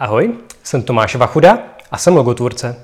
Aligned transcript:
Ahoj, 0.00 0.34
jsem 0.62 0.82
Tomáš 0.82 1.14
Vachuda 1.14 1.58
a 1.90 1.98
jsem 1.98 2.16
logotvůrce. 2.16 2.76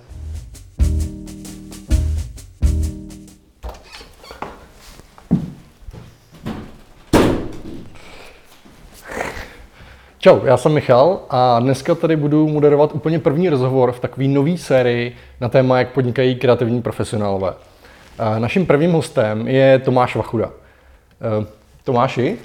Čau, 10.18 10.44
já 10.44 10.56
jsem 10.56 10.72
Michal 10.72 11.20
a 11.30 11.60
dneska 11.60 11.94
tady 11.94 12.16
budu 12.16 12.48
moderovat 12.48 12.94
úplně 12.94 13.18
první 13.18 13.48
rozhovor 13.48 13.92
v 13.92 14.00
takové 14.00 14.28
nové 14.28 14.56
sérii 14.58 15.16
na 15.40 15.48
téma, 15.48 15.78
jak 15.78 15.92
podnikají 15.92 16.36
kreativní 16.36 16.82
profesionálové. 16.82 17.54
Naším 18.38 18.66
prvním 18.66 18.92
hostem 18.92 19.48
je 19.48 19.78
Tomáš 19.78 20.16
Vachuda. 20.16 20.50
Eh, 20.50 21.46
Tomáši? 21.84 22.38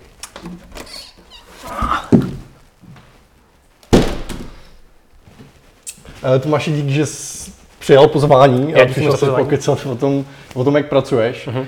Tomáši, 6.40 6.72
díky, 6.72 6.90
že 6.92 7.06
jsi 7.06 7.52
přijal 7.80 8.08
pozvání 8.08 8.72
Já 8.72 8.84
a 8.84 8.86
přišel 8.86 9.18
se 9.18 9.26
pokecat 9.32 9.86
o 9.86 9.96
tom, 9.96 10.26
o 10.54 10.64
tom, 10.64 10.76
jak 10.76 10.90
pracuješ. 10.90 11.48
Mhm. 11.48 11.66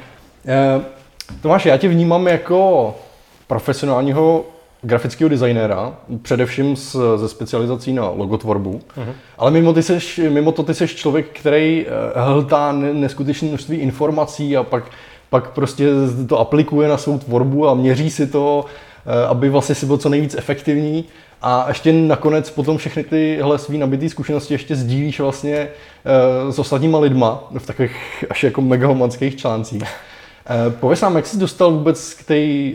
Eh, 0.48 0.82
Tomáš, 1.42 1.66
já 1.66 1.78
tě 1.78 1.88
vnímám 1.88 2.28
jako 2.28 2.96
profesionálního 3.48 4.46
grafického 4.82 5.30
designéra, 5.30 5.94
především 6.22 6.76
s, 6.76 7.18
ze 7.18 7.30
specializací 7.30 7.94
na 7.94 8.10
logotvorbu, 8.10 8.82
Mhm. 8.98 9.12
ale 9.38 9.52
mimo, 9.52 9.74
ty 9.74 9.84
seš, 9.84 10.22
mimo 10.30 10.52
to 10.52 10.64
ty 10.64 10.74
jsi 10.74 10.88
člověk, 10.88 11.26
který 11.40 11.86
eh, 11.88 12.20
hltá 12.22 12.72
ne- 12.72 12.94
neskutečné 12.94 13.48
množství 13.48 13.78
informací 13.78 14.58
a 14.58 14.64
pak, 14.64 14.84
pak 15.30 15.50
prostě 15.50 15.88
to 16.28 16.40
aplikuje 16.40 16.90
na 16.90 16.98
svou 16.98 17.18
tvorbu 17.20 17.68
a 17.68 17.74
měří 17.74 18.10
si 18.10 18.28
to, 18.28 18.66
eh, 19.06 19.28
aby 19.28 19.50
vlastně 19.50 19.76
si 19.76 19.86
byl 19.86 19.98
co 19.98 20.10
nejvíc 20.10 20.36
efektivní 20.36 21.06
a 21.44 21.66
ještě 21.68 21.94
nakonec 21.94 22.50
potom 22.50 22.78
všechny 22.78 23.04
tyhle 23.04 23.60
svý 23.60 23.78
nabitý 23.78 24.10
zkušenosti 24.10 24.54
ještě 24.54 24.76
sdílíš 24.76 25.20
vlastně 25.20 25.56
eh, 25.56 26.52
s 26.52 26.60
ostatníma 26.60 27.00
lidma 27.00 27.44
v 27.58 27.66
takových 27.66 28.26
až 28.30 28.44
jako 28.44 28.62
megahomanských 28.62 29.36
článcích. 29.36 29.84
Eh, 29.84 30.70
Pověz 30.70 31.02
nám, 31.02 31.16
jak 31.16 31.28
jsi 31.28 31.38
dostal 31.38 31.72
vůbec 31.72 32.14
k 32.14 32.24
té 32.24 32.36
eh, 32.36 32.74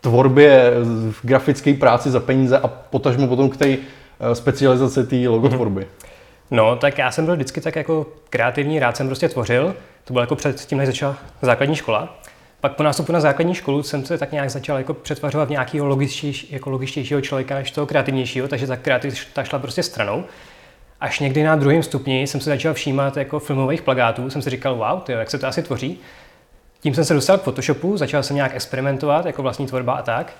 tvorbě, 0.00 0.72
v 1.10 1.26
grafické 1.26 1.74
práci 1.74 2.10
za 2.10 2.20
peníze 2.20 2.58
a 2.58 2.68
potažmo 2.68 3.26
potom 3.26 3.50
k 3.50 3.56
té 3.56 3.76
specializaci 4.32 5.04
té 5.06 5.28
logotvorby. 5.28 5.86
No, 6.50 6.76
tak 6.76 6.98
já 6.98 7.10
jsem 7.10 7.24
byl 7.24 7.34
vždycky 7.34 7.60
tak 7.60 7.76
jako 7.76 8.06
kreativní, 8.30 8.78
rád 8.78 8.96
jsem 8.96 9.06
prostě 9.06 9.28
tvořil. 9.28 9.74
To 10.04 10.12
bylo 10.12 10.20
jako 10.20 10.36
před 10.36 10.60
tím, 10.60 10.78
než 10.78 10.86
začala 10.86 11.16
základní 11.42 11.76
škola. 11.76 12.20
Pak 12.60 12.76
po 12.76 12.82
nástupu 12.82 13.12
na 13.12 13.20
základní 13.20 13.54
školu 13.54 13.82
jsem 13.82 14.06
se 14.06 14.18
tak 14.18 14.32
nějak 14.32 14.50
začal 14.50 14.78
jako 14.78 14.94
přetvařovat 14.94 15.48
v 15.48 15.50
nějakého 15.50 15.86
logičtější, 15.86 16.48
jako 16.50 16.70
logičtějšího 16.70 17.20
člověka 17.20 17.54
než 17.54 17.70
toho 17.70 17.86
kreativnějšího, 17.86 18.48
takže 18.48 18.66
ta 18.66 18.76
kreativita 18.76 19.44
šla 19.44 19.58
prostě 19.58 19.82
stranou. 19.82 20.24
Až 21.00 21.20
někdy 21.20 21.42
na 21.42 21.56
druhém 21.56 21.82
stupni 21.82 22.26
jsem 22.26 22.40
se 22.40 22.50
začal 22.50 22.74
všímat 22.74 23.16
jako 23.16 23.38
filmových 23.38 23.82
plagátů, 23.82 24.30
jsem 24.30 24.42
si 24.42 24.50
říkal, 24.50 24.74
wow, 24.74 25.00
tyjo, 25.00 25.18
jak 25.18 25.30
se 25.30 25.38
to 25.38 25.46
asi 25.46 25.62
tvoří. 25.62 26.00
Tím 26.80 26.94
jsem 26.94 27.04
se 27.04 27.14
dostal 27.14 27.38
k 27.38 27.42
Photoshopu, 27.42 27.96
začal 27.96 28.22
jsem 28.22 28.36
nějak 28.36 28.54
experimentovat, 28.54 29.26
jako 29.26 29.42
vlastní 29.42 29.66
tvorba 29.66 29.92
a 29.92 30.02
tak. 30.02 30.32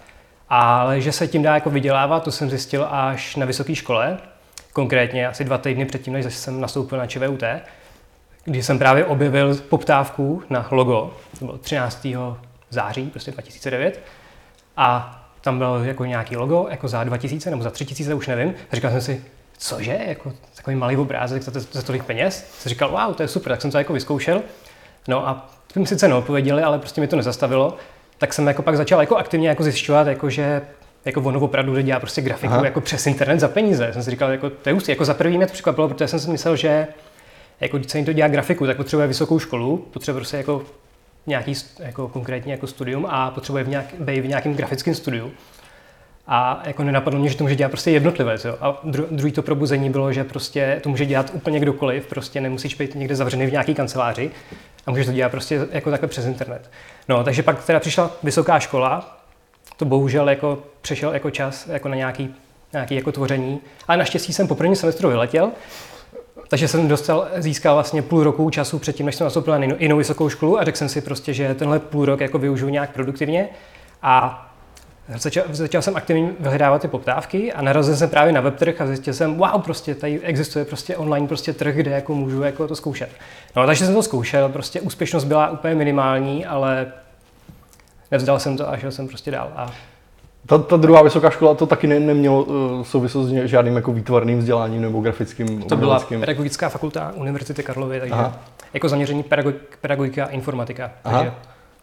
Ale 0.49 1.01
že 1.01 1.13
se 1.13 1.29
tím 1.29 1.43
dá 1.43 1.55
jako 1.55 1.71
vydělávat, 1.71 2.23
to 2.23 2.33
jsem 2.33 2.51
zjistil 2.51 2.87
až 2.91 3.37
na 3.37 3.47
vysoké 3.47 3.75
škole, 3.75 4.19
konkrétně 4.73 5.29
asi 5.29 5.45
dva 5.45 5.59
týdny 5.59 5.87
předtím, 5.87 6.13
než 6.13 6.35
jsem 6.35 6.61
nastoupil 6.61 6.99
na 6.99 7.07
ČVUT, 7.07 7.43
kdy 8.45 8.63
jsem 8.63 8.79
právě 8.79 9.05
objevil 9.05 9.55
poptávku 9.55 10.43
na 10.51 10.69
logo, 10.71 11.15
to 11.39 11.45
bylo 11.45 11.59
13. 11.59 12.07
září 12.71 13.07
prostě 13.07 13.31
2009, 13.31 14.01
a 14.77 15.17
tam 15.41 15.59
bylo 15.59 15.85
jako 15.85 16.05
nějaký 16.05 16.37
logo, 16.37 16.67
jako 16.71 16.89
za 16.89 17.05
2000 17.05 17.51
nebo 17.51 17.63
za 17.63 17.71
3000, 17.71 18.15
už 18.15 18.27
nevím. 18.27 18.55
A 18.73 18.77
říkal 18.77 18.91
jsem 18.91 19.01
si, 19.01 19.25
cože, 19.59 19.99
jako 20.07 20.33
takový 20.57 20.77
malý 20.77 20.97
obrázek 20.97 21.43
za, 21.43 21.61
za 21.73 21.83
tolik 21.83 22.05
peněz. 22.05 22.47
Jsem 22.59 22.71
říkal, 22.71 22.91
wow, 22.91 23.15
to 23.15 23.23
je 23.23 23.29
super, 23.29 23.53
tak 23.53 23.63
jsem 23.63 23.71
to 23.71 23.79
jako 23.79 23.93
vyzkoušel. 23.93 24.43
No 25.09 25.29
a 25.29 25.51
mi 25.77 25.87
sice 25.87 26.09
neodpověděli, 26.09 26.63
ale 26.63 26.79
prostě 26.79 27.01
mi 27.01 27.09
to 27.09 27.17
nezastavilo. 27.17 27.77
Tak 28.19 28.33
jsem 28.33 28.47
jako 28.47 28.63
pak 28.63 28.77
začal 28.77 29.01
jako 29.01 29.17
aktivně 29.17 29.49
jako 29.49 29.63
zjišťovat, 29.63 30.07
jako 30.07 30.31
že 30.31 30.63
jako 31.05 31.21
ono 31.21 31.41
opravdu 31.41 31.81
dělá 31.81 32.01
prostě 32.01 32.21
grafiku 32.21 32.55
Aha. 32.55 32.65
jako 32.65 32.81
přes 32.81 33.07
internet 33.07 33.41
za 33.41 33.49
peníze. 33.49 33.91
Jsem 33.93 34.03
si 34.03 34.11
říkal, 34.11 34.31
jako 34.31 34.51
to 34.51 34.69
je 34.69 34.73
hustý. 34.73 34.93
Jako 34.93 35.05
za 35.05 35.15
první 35.15 35.37
mě 35.37 35.47
to 35.47 35.53
překvapilo, 35.53 35.89
protože 35.89 36.09
jsem 36.09 36.21
si 36.21 36.31
myslel, 36.31 36.57
že 36.57 36.87
jako 37.61 37.79
když 37.79 37.93
se 37.93 37.99
jim 37.99 38.05
to 38.05 38.13
dělá 38.13 38.29
grafiku, 38.29 38.67
tak 38.67 38.77
potřebuje 38.77 39.09
vysokou 39.09 39.39
školu, 39.39 39.77
potřebuje 39.77 40.21
prostě 40.21 40.37
jako 40.37 40.63
nějaký 41.27 41.55
jako 41.79 42.09
konkrétně 42.09 42.53
jako 42.53 42.67
studium 42.67 43.07
a 43.09 43.31
potřebuje 43.31 43.65
v 43.65 43.69
nějak, 43.69 43.87
být 43.99 44.21
v 44.21 44.29
nějakém 44.29 44.55
grafickém 44.55 44.95
studiu. 44.95 45.31
A 46.27 46.63
jako 46.65 46.83
nenapadlo 46.83 47.21
mě, 47.21 47.29
že 47.29 47.37
to 47.37 47.45
může 47.45 47.57
dělat 47.57 47.71
prostě 47.71 47.91
jednotlivec. 47.91 48.45
Jo. 48.45 48.57
A 48.61 48.81
dru, 48.85 49.07
druhý 49.11 49.33
to 49.33 49.43
probuzení 49.43 49.91
bylo, 49.91 50.13
že 50.13 50.25
prostě 50.25 50.81
to 50.83 50.89
může 50.89 51.07
dělat 51.07 51.31
úplně 51.35 51.61
kdokoliv, 51.61 52.07
prostě 52.07 52.41
nemusíš 52.41 52.75
být 52.75 52.95
někde 52.95 53.17
zavřený 53.17 53.47
v 53.47 53.53
nějaký 53.53 53.75
kanceláři 53.75 54.31
a 54.87 54.91
můžeš 54.91 55.07
to 55.07 55.13
dělat 55.13 55.29
prostě 55.29 55.67
jako 55.73 55.91
takhle 55.91 56.09
přes 56.09 56.27
internet. 56.27 56.71
No, 57.09 57.25
takže 57.25 57.43
pak 57.43 57.65
teda 57.65 57.81
přišla 57.81 58.11
vysoká 58.23 58.59
škola, 58.59 59.21
to 59.77 59.85
bohužel 59.85 60.29
jako 60.29 60.63
přešel 60.81 61.13
jako 61.13 61.31
čas 61.31 61.67
jako 61.67 61.89
na 61.89 61.97
nějaký, 61.97 62.35
nějaký 62.73 62.95
jako 62.95 63.13
tvoření, 63.13 63.61
ale 63.89 63.99
naštěstí 63.99 64.33
jsem 64.33 64.49
po 64.49 64.55
prvním 64.55 64.77
semestru 64.77 65.09
vyletěl, 65.09 65.51
takže 66.51 66.69
jsem 66.69 66.89
dostal, 66.89 67.29
získal 67.37 67.75
vlastně 67.75 68.03
půl 68.03 68.25
roku 68.25 68.51
času 68.51 68.79
předtím, 68.79 69.07
než 69.07 69.15
jsem 69.15 69.25
nastoupil 69.25 69.59
na 69.59 69.67
jinou, 69.79 69.97
vysokou 69.97 70.29
školu 70.29 70.61
a 70.61 70.65
řekl 70.65 70.79
jsem 70.79 70.89
si 70.89 71.01
prostě, 71.01 71.35
že 71.35 71.55
tenhle 71.55 71.79
půl 71.79 72.05
rok 72.05 72.21
jako 72.21 72.39
využiju 72.39 72.71
nějak 72.71 72.93
produktivně 72.93 73.49
a 74.03 74.47
začal, 75.17 75.45
začal 75.51 75.83
jsem 75.83 75.97
aktivně 75.97 76.31
vyhledávat 76.41 76.83
ty 76.83 76.89
poptávky 76.89 77.53
a 77.53 77.63
narazil 77.63 77.97
jsem 77.97 78.11
právě 78.11 78.33
na 78.33 78.41
webtrh 78.41 78.81
a 78.81 78.87
zjistil 78.87 79.15
jsem, 79.15 79.37
wow, 79.37 79.63
prostě 79.63 79.95
tady 79.95 80.21
existuje 80.21 80.65
prostě 80.65 80.97
online 80.97 81.29
prostě 81.29 81.53
trh, 81.53 81.75
kde 81.75 81.91
jako 81.91 82.15
můžu 82.15 82.43
jako 82.43 82.69
to 82.69 82.77
zkoušet. 82.77 83.11
No, 83.57 83.67
takže 83.67 83.85
jsem 83.85 83.95
to 83.95 84.03
zkoušel, 84.03 84.49
prostě 84.49 84.81
úspěšnost 84.81 85.25
byla 85.25 85.51
úplně 85.51 85.75
minimální, 85.75 86.47
ale 86.47 86.93
nevzdal 88.11 88.39
jsem 88.39 88.57
to 88.57 88.71
a 88.71 88.77
šel 88.77 88.91
jsem 88.91 89.09
prostě 89.09 89.31
dál. 89.31 89.53
A 89.57 89.73
Ta, 90.47 90.59
ta 90.59 90.77
druhá 90.77 91.03
vysoká 91.03 91.31
škola 91.31 91.55
to 91.55 91.67
taky 91.67 91.87
ne, 91.87 92.01
nemělo 92.01 92.43
uh, 92.45 92.83
souvislost 92.83 93.29
s 93.29 93.45
žádným 93.45 93.77
jako 93.77 93.93
výtvarným 93.93 94.39
vzděláním 94.39 94.83
nebo 94.83 95.01
grafickým 95.01 95.63
to 95.63 95.77
byla 95.77 96.01
pedagogická 96.21 96.69
fakulta 96.69 97.13
Univerzity 97.15 97.63
Karlovy, 97.63 98.01
takže 98.01 98.15
Aha. 98.15 98.39
jako 98.75 98.89
zaměření 98.89 99.23
pedagog, 99.23 99.55
pedagogika 99.81 100.25
a 100.25 100.29
informatika. 100.29 100.91
Aha. 101.05 101.19
Takže 101.19 101.33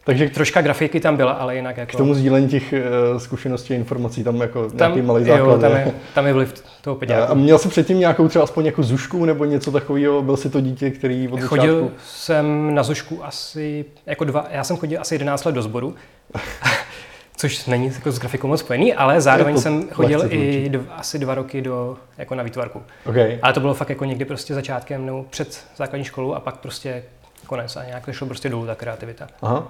Takže 0.07 0.29
troška 0.29 0.61
grafiky 0.61 0.99
tam 0.99 1.17
byla, 1.17 1.31
ale 1.31 1.55
jinak 1.55 1.77
jako... 1.77 1.91
k 1.91 1.97
tomu 1.97 2.13
sdílení 2.13 2.47
těch 2.47 2.73
uh, 2.73 3.19
zkušeností 3.19 3.73
a 3.73 3.77
informací 3.77 4.23
tam 4.23 4.41
jako 4.41 4.69
tam, 4.69 4.77
nějaký 4.77 5.01
malý 5.01 5.23
základ. 5.23 5.53
jo, 5.53 5.57
tam, 5.57 5.71
je. 5.71 5.91
tam 6.15 6.25
je 6.27 6.33
vliv 6.33 6.63
toho 6.81 6.95
A 6.95 6.99
peďáku. 6.99 7.35
měl 7.35 7.57
jsi 7.57 7.69
předtím 7.69 7.99
nějakou 7.99 8.27
třeba 8.27 8.43
aspoň 8.43 8.65
jako 8.65 8.83
zušku 8.83 9.25
nebo 9.25 9.45
něco 9.45 9.71
takového? 9.71 10.21
Byl 10.21 10.37
jsi 10.37 10.49
to 10.49 10.61
dítě, 10.61 10.89
který 10.89 11.27
od 11.27 11.39
Chodil 11.41 11.75
začátku... 11.75 11.97
jsem 12.07 12.75
na 12.75 12.83
Zušku 12.83 13.25
asi 13.25 13.85
jako 14.05 14.23
dva, 14.23 14.45
já 14.51 14.63
jsem 14.63 14.77
chodil 14.77 15.01
asi 15.01 15.15
11 15.15 15.45
let 15.45 15.55
do 15.55 15.61
sboru, 15.61 15.95
což 17.37 17.65
není 17.65 17.91
jako 17.95 18.11
s 18.11 18.19
grafikou 18.19 18.47
moc 18.47 18.59
spojený, 18.59 18.93
ale 18.93 19.21
zároveň 19.21 19.55
to 19.55 19.61
jsem 19.61 19.87
chodil 19.89 20.23
i 20.29 20.69
dv, 20.69 20.81
asi 20.95 21.19
dva 21.19 21.35
roky 21.35 21.61
do, 21.61 21.97
jako 22.17 22.35
na 22.35 22.43
výtvarku. 22.43 22.81
Okay. 23.05 23.39
Ale 23.41 23.53
to 23.53 23.59
bylo 23.59 23.73
fakt 23.73 23.89
jako 23.89 24.05
někdy 24.05 24.25
prostě 24.25 24.53
začátkem 24.53 25.05
nebo 25.05 25.25
před 25.29 25.63
základní 25.77 26.05
školou 26.05 26.33
a 26.33 26.39
pak 26.39 26.57
prostě 26.57 27.03
konec 27.47 27.75
a 27.75 27.85
nějak 27.85 28.05
to 28.05 28.13
šlo 28.13 28.27
prostě 28.27 28.49
dolů 28.49 28.65
ta 28.65 28.75
kreativita. 28.75 29.27
Aha. 29.41 29.67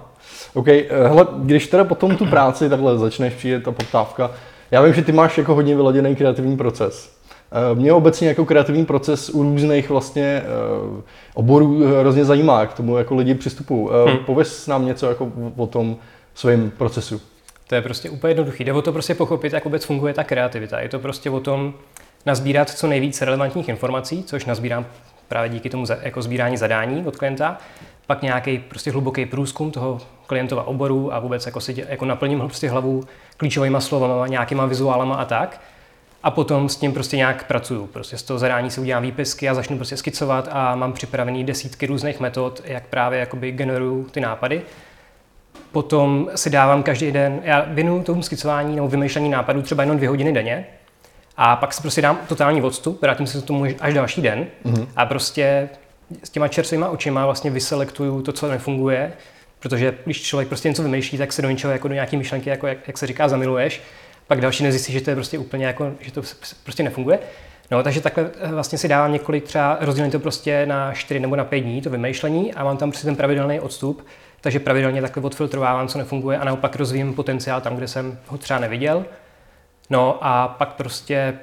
OK, 0.54 0.68
eh, 0.68 0.86
hele, 0.90 1.26
když 1.38 1.66
teda 1.66 1.84
potom 1.84 2.16
tu 2.16 2.26
práci 2.26 2.68
takhle 2.68 2.98
začneš, 2.98 3.34
přijde 3.34 3.60
ta 3.60 3.72
poptávka, 3.72 4.30
já 4.70 4.82
vím, 4.82 4.94
že 4.94 5.02
ty 5.02 5.12
máš 5.12 5.38
jako 5.38 5.54
hodně 5.54 5.76
vyladěný 5.76 6.16
kreativní 6.16 6.56
proces. 6.56 7.18
Eh, 7.52 7.74
Mě 7.74 7.92
obecně 7.92 8.28
jako 8.28 8.44
kreativní 8.44 8.86
proces 8.86 9.30
u 9.30 9.42
různých 9.42 9.90
vlastně 9.90 10.42
eh, 10.44 11.02
oborů 11.34 11.84
hrozně 12.00 12.24
zajímá, 12.24 12.60
jak 12.60 12.70
k 12.70 12.76
tomu 12.76 12.96
jako 12.96 13.14
lidi 13.14 13.34
přistupují. 13.34 13.88
Hmm. 14.06 14.18
Pověz 14.18 14.66
nám 14.66 14.86
něco 14.86 15.08
jako 15.08 15.32
o 15.56 15.66
tom 15.66 15.96
svém 16.34 16.70
procesu. 16.70 17.20
To 17.68 17.74
je 17.74 17.82
prostě 17.82 18.10
úplně 18.10 18.30
jednoduchý. 18.30 18.64
Jde 18.64 18.72
o 18.72 18.82
to 18.82 18.92
prostě 18.92 19.14
pochopit, 19.14 19.52
jak 19.52 19.64
vůbec 19.64 19.84
funguje 19.84 20.14
ta 20.14 20.24
kreativita. 20.24 20.80
Je 20.80 20.88
to 20.88 20.98
prostě 20.98 21.30
o 21.30 21.40
tom 21.40 21.74
nazbírat 22.26 22.70
co 22.70 22.86
nejvíc 22.86 23.22
relevantních 23.22 23.68
informací, 23.68 24.24
což 24.24 24.44
nazbírám 24.44 24.86
právě 25.28 25.48
díky 25.48 25.70
tomu 25.70 25.86
jako 26.02 26.22
sbírání 26.22 26.56
zadání 26.56 27.06
od 27.06 27.16
klienta, 27.16 27.58
pak 28.06 28.22
nějaký 28.22 28.58
prostě 28.58 28.90
hluboký 28.90 29.26
průzkum 29.26 29.70
toho 29.70 30.00
klientova 30.26 30.66
oboru 30.66 31.14
a 31.14 31.18
vůbec 31.18 31.46
jako 31.46 31.60
si 31.60 31.84
jako 31.88 32.04
naplním 32.04 32.38
prostě 32.38 32.70
hlavu 32.70 33.04
klíčovými 33.36 33.80
slovama, 33.80 34.26
nějakýma 34.26 34.66
vizuálama 34.66 35.14
a 35.14 35.24
tak. 35.24 35.60
A 36.22 36.30
potom 36.30 36.68
s 36.68 36.76
tím 36.76 36.92
prostě 36.92 37.16
nějak 37.16 37.46
pracuju. 37.46 37.86
Prostě 37.86 38.18
z 38.18 38.22
toho 38.22 38.38
zadání 38.38 38.70
si 38.70 38.80
udělám 38.80 39.02
výpisky 39.02 39.48
a 39.48 39.54
začnu 39.54 39.76
prostě 39.76 39.96
skicovat 39.96 40.48
a 40.50 40.74
mám 40.74 40.92
připravený 40.92 41.44
desítky 41.44 41.86
různých 41.86 42.20
metod, 42.20 42.62
jak 42.64 42.86
právě 42.86 43.18
jakoby 43.18 43.52
generuju 43.52 44.04
ty 44.04 44.20
nápady. 44.20 44.62
Potom 45.72 46.30
si 46.34 46.50
dávám 46.50 46.82
každý 46.82 47.12
den, 47.12 47.40
já 47.44 47.64
věnuju 47.68 48.02
tomu 48.02 48.22
skicování 48.22 48.76
nebo 48.76 48.88
vymýšlení 48.88 49.28
nápadů 49.28 49.62
třeba 49.62 49.82
jenom 49.82 49.96
dvě 49.96 50.08
hodiny 50.08 50.32
denně. 50.32 50.66
A 51.36 51.56
pak 51.56 51.74
si 51.74 51.82
prostě 51.82 52.02
dám 52.02 52.18
totální 52.28 52.62
odstup, 52.62 53.02
vrátím 53.02 53.26
se 53.26 53.40
k 53.40 53.44
tomu 53.44 53.64
až 53.80 53.94
další 53.94 54.22
den 54.22 54.46
Mhm. 54.64 54.86
a 54.96 55.06
prostě 55.06 55.68
s 56.24 56.30
těma 56.30 56.48
čerstvýma 56.48 56.88
očima 56.88 57.24
vlastně 57.24 57.50
vyselektuju 57.50 58.22
to, 58.22 58.32
co 58.32 58.48
nefunguje, 58.48 59.12
protože 59.60 59.94
když 60.04 60.22
člověk 60.22 60.48
prostě 60.48 60.68
něco 60.68 60.82
vymýšlí, 60.82 61.18
tak 61.18 61.32
se 61.32 61.42
do 61.42 61.50
něčeho 61.50 61.72
jako 61.72 61.88
do 61.88 61.94
nějaké 61.94 62.16
myšlenky, 62.16 62.50
jako 62.50 62.66
jak, 62.66 62.78
jak 62.86 62.98
se 62.98 63.06
říká, 63.06 63.28
zamiluješ 63.28 63.82
pak 64.26 64.40
další 64.40 64.62
den 64.62 64.72
zjistí, 64.72 64.92
že 64.92 65.00
to 65.00 65.10
je 65.10 65.16
prostě 65.16 65.38
úplně 65.38 65.66
jako, 65.66 65.92
že 66.00 66.12
to 66.12 66.22
prostě 66.64 66.82
nefunguje. 66.82 67.18
No, 67.70 67.82
takže 67.82 68.00
takhle 68.00 68.30
eh, 68.40 68.48
vlastně 68.52 68.78
si 68.78 68.88
dávám 68.88 69.12
několik 69.12 69.44
třeba, 69.44 69.76
rozdělím 69.80 70.10
to 70.10 70.18
prostě 70.18 70.66
na 70.66 70.92
4 70.94 71.20
nebo 71.20 71.36
na 71.36 71.44
5 71.44 71.60
dní, 71.60 71.82
to 71.82 71.90
vymýšlení 71.90 72.54
a 72.54 72.64
mám 72.64 72.76
tam 72.76 72.90
prostě 72.90 73.06
ten 73.06 73.16
pravidelný 73.16 73.60
odstup, 73.60 74.06
takže 74.40 74.60
pravidelně 74.60 75.02
takhle 75.02 75.22
odfiltrovávám, 75.22 75.88
co 75.88 75.98
nefunguje 75.98 76.38
a 76.38 76.44
naopak 76.44 76.76
rozvíjím 76.76 77.14
potenciál 77.14 77.60
tam, 77.60 77.76
kde 77.76 77.88
jsem 77.88 78.18
ho 78.26 78.38
třeba 78.38 78.60
neviděl. 78.60 79.04
No 79.90 80.18
a 80.20 80.48
pak 80.48 80.72
prostě 80.72 81.34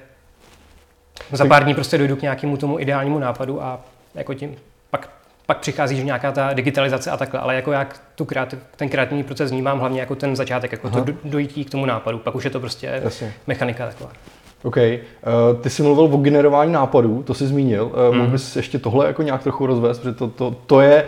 za 1.32 1.46
pár 1.46 1.64
dní 1.64 1.74
prostě 1.74 1.98
dojdu 1.98 2.16
k 2.16 2.22
nějakému 2.22 2.58
tomu 2.58 2.80
ideálnímu 2.80 3.20
nápadu 3.20 3.64
a 3.64 3.80
jako 4.16 4.34
tím 4.34 4.56
pak, 4.90 5.10
pak 5.46 5.58
přichází 5.58 6.04
nějaká 6.04 6.32
ta 6.32 6.54
digitalizace 6.54 7.12
a 7.12 7.18
takhle, 7.18 7.40
ale 7.40 7.56
jako 7.56 7.72
jak 7.72 8.02
tu 8.16 8.26
kreativ, 8.26 8.60
ten 8.76 8.90
kreativní 8.90 9.24
proces 9.24 9.52
vnímám 9.52 9.80
hlavně 9.80 10.00
jako 10.00 10.16
ten 10.16 10.36
začátek, 10.36 10.72
jako 10.72 10.88
Aha. 10.88 11.04
to 11.04 11.14
dojítí 11.24 11.66
k 11.66 11.70
tomu 11.70 11.86
nápadu, 11.86 12.20
pak 12.20 12.36
už 12.36 12.44
je 12.44 12.50
to 12.50 12.60
prostě 12.60 13.02
Jasně. 13.04 13.34
mechanika 13.48 13.88
taková. 13.88 14.12
OK. 14.66 14.78
Uh, 14.78 15.62
ty 15.62 15.70
jsi 15.70 15.84
mluvil 15.84 16.04
o 16.04 16.18
generování 16.18 16.72
nápadů, 16.72 17.24
to 17.24 17.34
jsi 17.34 17.48
zmínil. 17.48 17.86
Uh, 17.86 18.14
mm. 18.14 18.18
Mohl 18.18 18.32
bys 18.32 18.56
ještě 18.56 18.80
tohle 18.80 19.08
jako 19.08 19.22
nějak 19.22 19.44
trochu 19.44 19.66
rozvést, 19.66 20.00
protože 20.00 20.14
to, 20.14 20.28
to, 20.28 20.56
to, 20.66 20.82
je, 20.82 21.06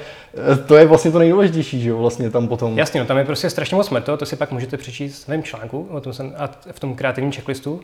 eh, 0.54 0.56
to 0.58 0.78
je 0.78 0.86
vlastně 0.86 1.12
to 1.12 1.20
nejdůležitější, 1.20 1.82
že 1.82 1.90
jo, 1.90 1.98
vlastně 1.98 2.30
tam 2.30 2.48
potom. 2.48 2.78
Jasně, 2.78 3.00
no 3.00 3.06
tam 3.06 3.18
je 3.18 3.26
prostě 3.26 3.50
strašně 3.50 3.78
moc 3.78 3.90
metod, 3.90 4.20
to 4.20 4.26
si 4.26 4.36
pak 4.36 4.52
můžete 4.52 4.78
přečíst 4.78 5.24
v 5.24 5.28
mém 5.28 5.44
článku, 5.44 5.88
o 5.92 6.02
tom 6.02 6.14
jsem, 6.14 6.34
a 6.38 6.50
v 6.72 6.80
tom 6.80 6.96
kreativním 6.96 7.32
checklistu. 7.32 7.82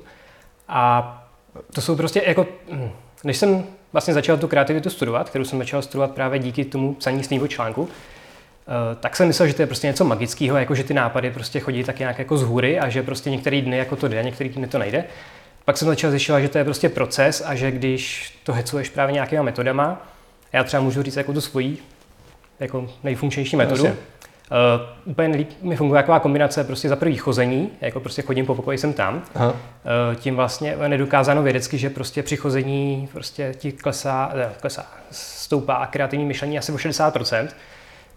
A 0.68 1.24
to 1.74 1.81
jsou 1.81 1.96
prostě 1.96 2.24
jako, 2.28 2.46
hm, 2.72 2.90
než 3.24 3.38
jsem 3.38 3.64
vlastně 3.94 4.14
začal 4.14 4.38
tu 4.38 4.48
kreativitu 4.48 4.90
studovat, 4.90 5.30
kterou 5.30 5.46
jsem 5.46 5.60
začal 5.60 5.81
studovat 5.81 6.12
právě 6.12 6.40
díky 6.40 6.66
tomu 6.66 6.94
psaní 6.94 7.24
svého 7.24 7.48
článku, 7.48 7.90
tak 9.00 9.16
jsem 9.16 9.28
myslel, 9.28 9.48
že 9.48 9.54
to 9.54 9.62
je 9.62 9.68
prostě 9.68 9.88
něco 9.88 10.06
magického, 10.06 10.58
jako 10.58 10.75
že 10.75 10.84
ty 10.84 10.94
nápady 10.94 11.31
prostě 11.31 11.60
chodí 11.60 11.84
tak 11.84 12.00
nějak 12.00 12.20
jako 12.20 12.38
z 12.38 12.44
hůry 12.44 12.80
a 12.80 12.90
že 12.90 13.04
prostě 13.04 13.30
některý 13.30 13.62
dny 13.62 13.78
jako 13.78 13.96
to 13.96 14.08
jde, 14.08 14.24
některý 14.24 14.50
dny 14.50 14.68
to 14.68 14.78
nejde. 14.78 15.04
Pak 15.65 15.77
jsem 15.77 15.88
začal 15.88 16.12
zjišťovat, 16.12 16.39
že 16.39 16.50
to 16.50 16.57
je 16.57 16.63
prostě 16.63 16.89
proces 16.89 17.44
a 17.45 17.56
že 17.56 17.71
když 17.71 18.33
to 18.44 18.54
hecuješ 18.54 18.89
právě 18.89 19.13
nějakýma 19.13 19.44
metodama, 19.44 20.07
já 20.54 20.63
třeba 20.63 20.83
můžu 20.83 21.04
říct 21.04 21.15
jako 21.15 21.33
tu 21.33 21.42
svoji 21.42 21.77
jako 22.60 22.89
nejfunkčnější 23.04 23.56
metodu, 23.56 23.88
Uh, 24.51 25.12
úplně 25.12 25.27
nejlíp 25.27 25.50
mi 25.62 25.75
funguje 25.75 26.01
taková 26.01 26.19
kombinace 26.19 26.63
prostě 26.63 26.89
za 26.89 26.95
prvý 26.95 27.18
chození, 27.18 27.69
jako 27.81 28.00
prostě 28.00 28.21
chodím 28.21 28.45
po 28.45 28.56
pokoji, 28.56 28.77
jsem 28.77 28.94
tam. 28.94 29.24
Aha. 29.36 29.50
Uh, 29.50 30.15
tím 30.15 30.36
vlastně 30.36 30.77
nedokázáno 30.88 31.44
vědecky, 31.44 31.77
že 31.77 31.89
prostě 31.89 32.24
při 32.24 32.38
chození 32.38 33.10
prostě 33.12 33.54
ti 33.57 33.71
klesá, 33.71 34.31
ne, 34.36 34.50
klesá, 34.62 34.86
stoupá 35.12 35.86
kreativní 35.86 36.25
myšlení 36.25 36.57
asi 36.57 36.71
o 36.71 36.75
60%. 36.75 37.48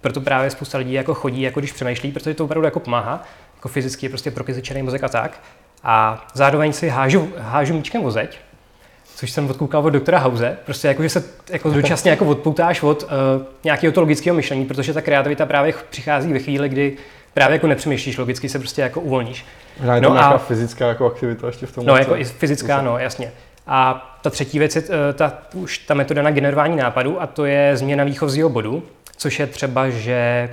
Proto 0.01 0.21
právě 0.21 0.51
spousta 0.51 0.79
lidí 0.79 0.93
jako 0.93 1.15
chodí, 1.15 1.43
jako 1.43 1.61
když 1.61 1.73
přemýšlí, 1.73 2.13
protože 2.13 2.35
to 2.35 2.45
opravdu 2.45 2.65
jako 2.65 2.81
pomáhá, 2.81 3.23
jako 3.55 3.69
fyzicky 3.69 4.07
je 4.07 4.11
prostě 4.11 4.31
prokyzičený 4.31 4.83
mozek 4.83 5.05
a 5.05 5.09
tak. 5.09 5.41
A 5.83 6.27
zároveň 6.35 6.73
si 6.73 6.89
hážu, 6.89 7.33
hážu 7.39 7.75
míčkem 7.75 8.05
o 8.05 8.11
zeď, 8.11 8.39
což 9.17 9.31
jsem 9.31 9.51
odkoukal 9.51 9.87
od 9.87 9.91
doktora 9.91 10.19
Hause, 10.19 10.57
prostě 10.65 10.89
jako, 10.89 11.03
že 11.03 11.09
se 11.09 11.25
jako 11.51 11.71
dočasně 11.71 12.11
jako 12.11 12.25
odpoutáš 12.25 12.83
od 12.83 13.03
uh, 13.03 13.09
nějakého 13.65 13.93
to 13.93 14.01
logického 14.01 14.37
myšlení, 14.37 14.65
protože 14.65 14.93
ta 14.93 15.01
kreativita 15.01 15.47
právě 15.47 15.75
přichází 15.91 16.33
ve 16.33 16.39
chvíli, 16.39 16.69
kdy 16.69 16.97
právě 17.35 17.55
jako 17.55 17.67
nepřemýšlíš 17.67 18.19
logicky, 18.19 18.49
se 18.49 18.59
prostě 18.59 18.83
jako 18.83 19.01
uvolníš. 19.01 19.45
Možná 19.79 19.95
je 19.95 20.01
no 20.01 20.13
nějaká 20.13 20.29
a, 20.29 20.39
fyzická 20.39 20.89
jako 20.89 21.07
aktivita 21.07 21.47
ještě 21.47 21.67
v 21.67 21.73
tom. 21.73 21.87
No, 21.87 21.97
jako 21.97 22.17
i 22.17 22.25
fyzická, 22.25 22.83
no, 22.83 22.99
jasně. 22.99 23.33
A 23.67 24.19
ta 24.23 24.31
třetí 24.31 24.59
věc 24.59 24.77
je 24.77 24.83
eh, 24.83 25.13
ta, 25.13 25.39
už 25.55 25.79
ta 25.79 25.95
metoda 25.95 26.23
na 26.23 26.31
generování 26.31 26.77
nápadů 26.77 27.23
a 27.23 27.27
to 27.27 27.45
je 27.45 27.77
změna 27.77 28.05
výchozího 28.05 28.49
bodu, 28.49 28.83
což 29.17 29.39
je 29.39 29.47
třeba, 29.47 29.89
že 29.89 30.51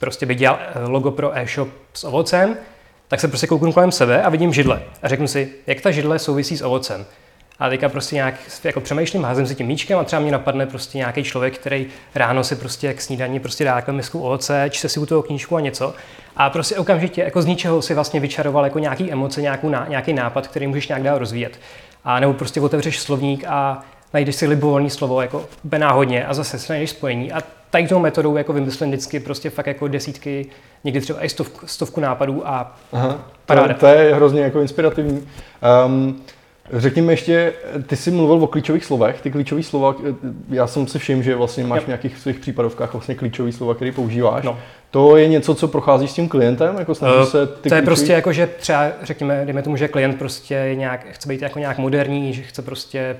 prostě 0.00 0.26
bych 0.26 0.36
dělal 0.36 0.58
eh, 0.60 0.88
logo 0.88 1.10
pro 1.10 1.38
e-shop 1.38 1.68
s 1.94 2.04
ovocem, 2.04 2.56
tak 3.10 3.20
se 3.20 3.28
prostě 3.28 3.46
kouknu 3.46 3.72
kolem 3.72 3.92
sebe 3.92 4.22
a 4.22 4.28
vidím 4.28 4.52
židle. 4.52 4.82
A 5.02 5.08
řeknu 5.08 5.26
si, 5.28 5.52
jak 5.66 5.80
ta 5.80 5.90
židle 5.90 6.18
souvisí 6.18 6.56
s 6.56 6.62
ovocem. 6.62 7.06
A 7.58 7.68
teďka 7.68 7.88
prostě 7.88 8.16
nějak 8.16 8.34
jako 8.64 8.80
přemýšlím, 8.80 9.24
házím 9.24 9.46
si 9.46 9.54
tím 9.54 9.66
míčkem 9.66 9.98
a 9.98 10.04
třeba 10.04 10.22
mě 10.22 10.32
napadne 10.32 10.66
prostě 10.66 10.98
nějaký 10.98 11.24
člověk, 11.24 11.58
který 11.58 11.86
ráno 12.14 12.44
si 12.44 12.56
prostě 12.56 12.86
jak 12.86 13.00
snídaní 13.00 13.40
prostě 13.40 13.64
dá 13.64 13.76
jako 13.76 13.92
misku 13.92 14.20
ovoce, 14.20 14.66
čte 14.70 14.88
si 14.88 15.00
u 15.00 15.06
toho 15.06 15.22
knížku 15.22 15.56
a 15.56 15.60
něco. 15.60 15.94
A 16.36 16.50
prostě 16.50 16.76
okamžitě 16.76 17.22
jako 17.22 17.42
z 17.42 17.46
ničeho 17.46 17.82
si 17.82 17.94
vlastně 17.94 18.20
vyčaroval 18.20 18.64
jako 18.64 18.78
nějaký 18.78 19.12
emoce, 19.12 19.42
nějakou, 19.42 19.74
nějaký 19.88 20.12
nápad, 20.12 20.46
který 20.46 20.66
můžeš 20.66 20.88
nějak 20.88 21.02
dál 21.02 21.18
rozvíjet. 21.18 21.60
A 22.04 22.20
nebo 22.20 22.32
prostě 22.32 22.60
otevřeš 22.60 23.00
slovník 23.00 23.44
a 23.46 23.84
najdeš 24.14 24.36
si 24.36 24.46
libovolný 24.46 24.90
slovo 24.90 25.22
jako 25.22 25.44
náhodně 25.78 26.26
a 26.26 26.34
zase 26.34 26.58
si 26.58 26.72
najdeš 26.72 26.90
spojení. 26.90 27.32
A 27.32 27.40
tady 27.70 27.88
tou 27.88 27.98
metodou 27.98 28.36
jako 28.36 28.52
vymyslím 28.52 28.88
vždycky 28.88 29.20
prostě 29.20 29.50
fakt 29.50 29.66
jako 29.66 29.88
desítky, 29.88 30.46
někdy 30.84 31.00
třeba 31.00 31.24
i 31.24 31.28
stovku, 31.28 31.66
stovku 31.66 32.00
nápadů 32.00 32.48
a 32.48 32.76
Aha, 32.92 33.18
to, 33.46 33.74
to, 33.78 33.86
je 33.86 34.14
hrozně 34.14 34.40
jako 34.40 34.60
inspirativní. 34.60 35.26
Um, 35.86 36.22
Řekněme 36.72 37.12
ještě, 37.12 37.52
ty 37.86 37.96
jsi 37.96 38.10
mluvil 38.10 38.44
o 38.44 38.46
klíčových 38.46 38.84
slovech. 38.84 39.20
Ty 39.20 39.30
klíčové 39.30 39.62
slova, 39.62 39.94
já 40.48 40.66
jsem 40.66 40.86
si 40.86 40.98
všiml, 40.98 41.22
že 41.22 41.36
vlastně 41.36 41.64
máš 41.64 41.82
v 41.82 41.86
nějakých 41.86 42.18
svých 42.18 42.38
případovkách 42.38 42.92
vlastně 42.92 43.14
klíčové 43.14 43.52
slova, 43.52 43.74
které 43.74 43.92
používáš. 43.92 44.44
No. 44.44 44.58
To 44.90 45.16
je 45.16 45.28
něco, 45.28 45.54
co 45.54 45.68
prochází 45.68 46.08
s 46.08 46.14
tím 46.14 46.28
klientem? 46.28 46.76
Jako 46.78 46.92
uh, 46.92 47.24
se 47.24 47.46
ty 47.46 47.52
to 47.52 47.60
klíčový... 47.60 47.78
je 47.78 47.82
prostě 47.82 48.12
jako, 48.12 48.32
že 48.32 48.46
třeba, 48.46 48.86
řekněme, 49.02 49.42
dejme 49.44 49.62
tomu, 49.62 49.76
že 49.76 49.88
klient 49.88 50.18
prostě 50.18 50.54
je 50.54 50.74
nějak, 50.74 51.06
chce 51.10 51.28
být 51.28 51.42
jako 51.42 51.58
nějak 51.58 51.78
moderní, 51.78 52.32
že 52.32 52.42
chce 52.42 52.62
prostě 52.62 53.16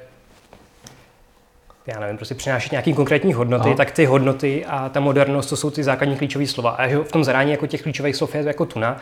já 1.87 2.01
nevím, 2.01 2.17
prostě 2.17 2.35
přinášet 2.35 2.73
nějaký 2.73 2.95
konkrétní 2.95 3.33
hodnoty, 3.33 3.69
Aha. 3.69 3.77
tak 3.77 3.91
ty 3.91 4.05
hodnoty 4.05 4.65
a 4.65 4.89
ta 4.89 5.01
modernost, 5.01 5.49
to 5.49 5.57
jsou 5.57 5.71
ty 5.71 5.83
základní 5.83 6.17
klíčové 6.17 6.47
slova. 6.47 6.71
A 6.71 6.89
v 6.89 7.13
tom 7.13 7.25
zadání 7.25 7.51
jako 7.51 7.67
těch 7.67 7.83
klíčových 7.83 8.17
slov 8.17 8.35
je 8.35 8.43
jako 8.43 8.67
tuna, 8.67 9.01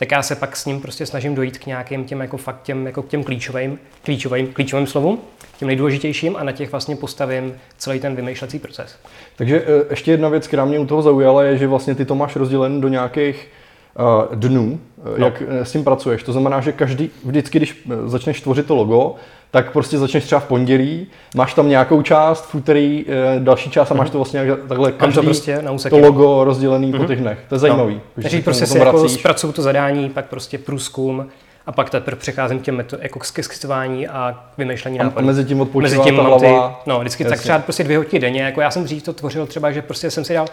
tak 0.00 0.10
já 0.10 0.22
se 0.22 0.36
pak 0.36 0.56
s 0.56 0.66
ním 0.66 0.80
prostě 0.80 1.06
snažím 1.06 1.34
dojít 1.34 1.58
k 1.58 1.66
nějakým 1.66 2.04
těm 2.04 2.20
jako 2.20 2.36
fakt 2.36 2.62
těm, 2.62 2.86
jako 2.86 3.02
k 3.02 3.08
těm 3.08 3.24
klíčovým, 3.24 3.78
klíčovým, 4.02 4.52
klíčovým 4.52 4.86
slovům, 4.86 5.20
těm 5.58 5.68
nejdůležitějším 5.68 6.36
a 6.36 6.44
na 6.44 6.52
těch 6.52 6.70
vlastně 6.70 6.96
postavím 6.96 7.54
celý 7.78 8.00
ten 8.00 8.16
vymýšlecí 8.16 8.58
proces. 8.58 8.96
Takže 9.36 9.62
e, 9.62 9.84
ještě 9.90 10.10
jedna 10.10 10.28
věc, 10.28 10.46
která 10.46 10.64
mě 10.64 10.78
u 10.78 10.86
toho 10.86 11.02
zaujala, 11.02 11.42
je, 11.42 11.58
že 11.58 11.66
vlastně 11.66 11.94
ty 11.94 12.04
to 12.04 12.14
máš 12.14 12.36
rozdělen 12.36 12.80
do 12.80 12.88
nějakých 12.88 13.48
uh, 13.98 14.34
dnů, 14.34 14.80
no. 15.18 15.26
jak 15.26 15.42
s 15.62 15.72
tím 15.72 15.84
pracuješ. 15.84 16.22
To 16.22 16.32
znamená, 16.32 16.60
že 16.60 16.72
každý, 16.72 17.10
vždycky, 17.24 17.58
když 17.58 17.88
začneš 18.06 18.40
tvořit 18.40 18.66
to 18.66 18.74
logo, 18.74 19.14
tak 19.50 19.72
prostě 19.72 19.98
začneš 19.98 20.24
třeba 20.24 20.40
v 20.40 20.44
pondělí, 20.44 21.06
máš 21.36 21.54
tam 21.54 21.68
nějakou 21.68 22.02
část, 22.02 22.44
v 22.44 22.54
úterý 22.54 23.04
eh, 23.08 23.40
další 23.40 23.70
část 23.70 23.90
a 23.90 23.94
máš 23.94 24.10
to 24.10 24.18
vlastně 24.18 24.56
takhle 24.68 24.92
každý 24.92 25.14
to, 25.14 25.22
prostě 25.22 25.62
na 25.62 25.72
to 25.90 25.98
logo 25.98 26.44
rozdělený 26.44 26.86
mm-hmm. 26.86 26.96
po 26.96 26.98
mhm. 26.98 27.06
těch 27.06 27.20
dnech. 27.20 27.38
To 27.48 27.54
je 27.54 27.58
zajímavý. 27.58 27.94
No. 27.94 28.22
Takže 28.22 28.42
prostě 28.42 28.66
si 28.66 28.78
jako 28.78 29.08
zpracuju 29.08 29.52
to 29.52 29.62
zadání, 29.62 30.10
pak 30.10 30.24
prostě 30.24 30.58
průzkum, 30.58 31.26
a 31.66 31.72
pak 31.72 31.90
teprve 31.90 32.16
přecházím 32.16 32.58
k 32.58 32.62
těm 32.62 32.76
metod, 32.76 33.00
jako 33.02 33.18
k 33.18 33.24
skicování 33.24 34.08
a 34.08 34.44
vymýšlení 34.58 34.98
nápadů. 34.98 35.18
A 35.18 35.26
mezi 35.26 35.44
tím 35.44 35.60
odpočívá 35.60 35.82
mezi 35.82 36.10
tím 36.10 36.16
ta 36.16 36.22
hlava. 36.22 36.80
Ty, 36.84 36.90
no, 36.90 37.00
vždycky 37.00 37.22
Jasně. 37.22 37.36
tak 37.36 37.42
třeba 37.42 37.58
prostě 37.58 37.84
dvě 37.84 37.98
hodiny 37.98 38.18
denně, 38.18 38.42
jako 38.42 38.60
já 38.60 38.70
jsem 38.70 38.84
dřív 38.84 39.02
to 39.02 39.12
tvořil 39.12 39.46
třeba, 39.46 39.72
že 39.72 39.82
prostě 39.82 40.10
jsem 40.10 40.24
si 40.24 40.34
dal, 40.34 40.46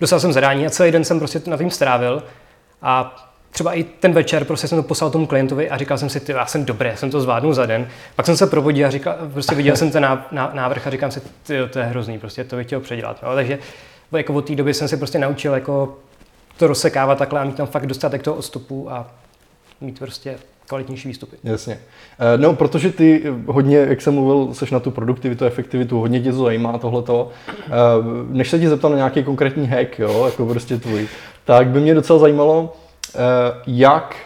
dostal 0.00 0.20
jsem 0.20 0.32
zadání 0.32 0.66
a 0.66 0.70
celý 0.70 0.90
den 0.92 1.04
jsem 1.04 1.18
prostě 1.18 1.40
na 1.46 1.56
tím 1.56 1.70
strávil 1.70 2.22
a 2.82 3.25
třeba 3.56 3.72
i 3.72 3.84
ten 3.84 4.12
večer 4.12 4.44
prostě 4.44 4.68
jsem 4.68 4.78
to 4.78 4.82
poslal 4.82 5.10
tomu 5.10 5.26
klientovi 5.26 5.70
a 5.70 5.76
říkal 5.76 5.98
jsem 5.98 6.08
si, 6.08 6.20
ty, 6.20 6.32
já 6.32 6.46
jsem 6.46 6.64
dobrý, 6.64 6.88
já 6.88 6.96
jsem 6.96 7.10
to 7.10 7.20
zvládnul 7.20 7.54
za 7.54 7.66
den. 7.66 7.88
Pak 8.16 8.26
jsem 8.26 8.36
se 8.36 8.46
probudil 8.46 8.86
a 8.86 8.90
říkal, 8.90 9.16
prostě 9.32 9.54
viděl 9.54 9.76
jsem 9.76 9.90
ten 9.90 10.18
návrh 10.32 10.86
a 10.86 10.90
říkám 10.90 11.10
si, 11.10 11.20
ty, 11.20 11.58
to 11.70 11.78
je 11.78 11.84
hrozný, 11.84 12.18
prostě 12.18 12.44
to 12.44 12.56
bych 12.56 12.66
chtěl 12.66 12.80
předělat. 12.80 13.22
No. 13.22 13.34
Takže 13.34 13.58
jako 14.12 14.34
od 14.34 14.46
té 14.46 14.54
doby 14.54 14.74
jsem 14.74 14.88
se 14.88 14.96
prostě 14.96 15.18
naučil 15.18 15.54
jako 15.54 15.98
to 16.56 16.66
rozsekávat 16.66 17.18
takhle 17.18 17.40
a 17.40 17.44
mít 17.44 17.56
tam 17.56 17.66
fakt 17.66 17.86
dostatek 17.86 18.22
toho 18.22 18.36
odstupu 18.36 18.92
a 18.92 19.10
mít 19.80 19.98
prostě 19.98 20.36
kvalitnější 20.66 21.08
výstupy. 21.08 21.36
Jasně. 21.44 21.78
Eh, 22.18 22.38
no, 22.38 22.54
protože 22.54 22.92
ty 22.92 23.22
hodně, 23.46 23.78
jak 23.78 24.02
jsem 24.02 24.14
mluvil, 24.14 24.54
seš 24.54 24.70
na 24.70 24.80
tu 24.80 24.90
produktivitu, 24.90 25.44
efektivitu, 25.44 26.00
hodně 26.00 26.20
tě 26.20 26.32
to 26.32 26.44
zajímá 26.44 26.78
tohleto. 26.78 27.30
Eh, 27.48 27.70
než 28.28 28.50
se 28.50 28.58
ti 28.58 28.68
zeptal 28.68 28.90
na 28.90 28.96
nějaký 28.96 29.24
konkrétní 29.24 29.66
hack, 29.66 29.98
jo, 29.98 30.24
jako 30.26 30.46
prostě 30.46 30.76
tvůj, 30.76 31.08
tak 31.44 31.66
by 31.66 31.80
mě 31.80 31.94
docela 31.94 32.18
zajímalo, 32.18 32.76
jak 33.66 34.16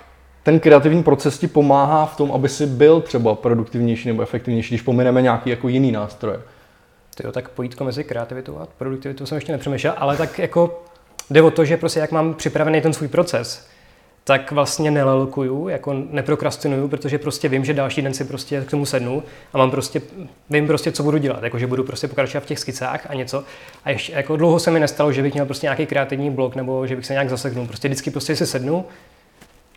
ten 0.43 0.61
kreativní 0.61 1.03
proces 1.03 1.39
ti 1.39 1.47
pomáhá 1.47 2.07
v 2.07 2.17
tom, 2.17 2.33
aby 2.33 2.49
si 2.49 2.67
byl 2.67 3.01
třeba 3.01 3.35
produktivnější 3.35 4.09
nebo 4.09 4.23
efektivnější, 4.23 4.69
když 4.69 4.83
pomineme 4.83 5.23
nějaký 5.23 5.51
jako 5.51 5.69
jiný 5.69 5.93
nástroje? 5.93 6.41
jo, 7.25 7.33
tak 7.33 7.49
pojítko 7.49 7.85
mezi 7.85 8.05
kreativitou 8.05 8.59
a 8.59 8.69
produktivitou 8.79 9.27
jsem 9.27 9.37
ještě 9.37 9.53
nepřemýšlel, 9.53 9.95
ale 9.97 10.17
tak 10.17 10.39
jako 10.39 10.83
jde 11.31 11.43
o 11.43 11.51
to, 11.51 11.65
že 11.65 11.77
prostě 11.77 12.01
jak 12.01 12.13
mám 12.13 12.35
připravený 12.35 12.81
ten 12.81 12.93
svůj 12.93 13.09
proces, 13.09 13.69
tak 14.25 14.53
vlastně 14.53 14.91
nelelkuju, 14.91 15.69
jako 15.69 15.95
neprokrastinuju, 16.11 16.89
protože 16.89 17.19
prostě 17.19 17.49
vím, 17.49 17.65
že 17.65 17.75
další 17.75 18.03
den 18.03 18.15
si 18.15 18.25
prostě 18.25 18.61
k 18.61 18.71
tomu 18.71 18.87
sednu 18.87 19.23
a 19.53 19.59
mám 19.59 19.71
prostě, 19.71 20.03
vím 20.51 20.67
prostě, 20.67 20.93
co 20.93 21.03
budu 21.03 21.19
dělat, 21.19 21.43
jako 21.43 21.59
že 21.59 21.67
budu 21.67 21.85
prostě 21.85 22.09
pokračovat 22.09 22.45
v 22.45 22.47
těch 22.47 22.59
skicách 22.59 23.07
a 23.11 23.15
něco. 23.15 23.45
A 23.85 23.91
ještě 23.91 24.13
jako 24.13 24.37
dlouho 24.37 24.59
se 24.59 24.71
mi 24.71 24.81
nestalo, 24.81 25.13
že 25.13 25.23
bych 25.23 25.33
měl 25.33 25.47
prostě 25.47 25.67
nějaký 25.67 25.87
kreativní 25.87 26.31
blok 26.31 26.57
nebo 26.57 26.87
že 26.87 26.97
bych 26.97 27.07
se 27.07 27.13
nějak 27.13 27.31
zaseknul. 27.31 27.67
Prostě 27.67 27.89
vždycky 27.89 28.11
prostě 28.11 28.37
si 28.37 28.47
sednu, 28.47 28.85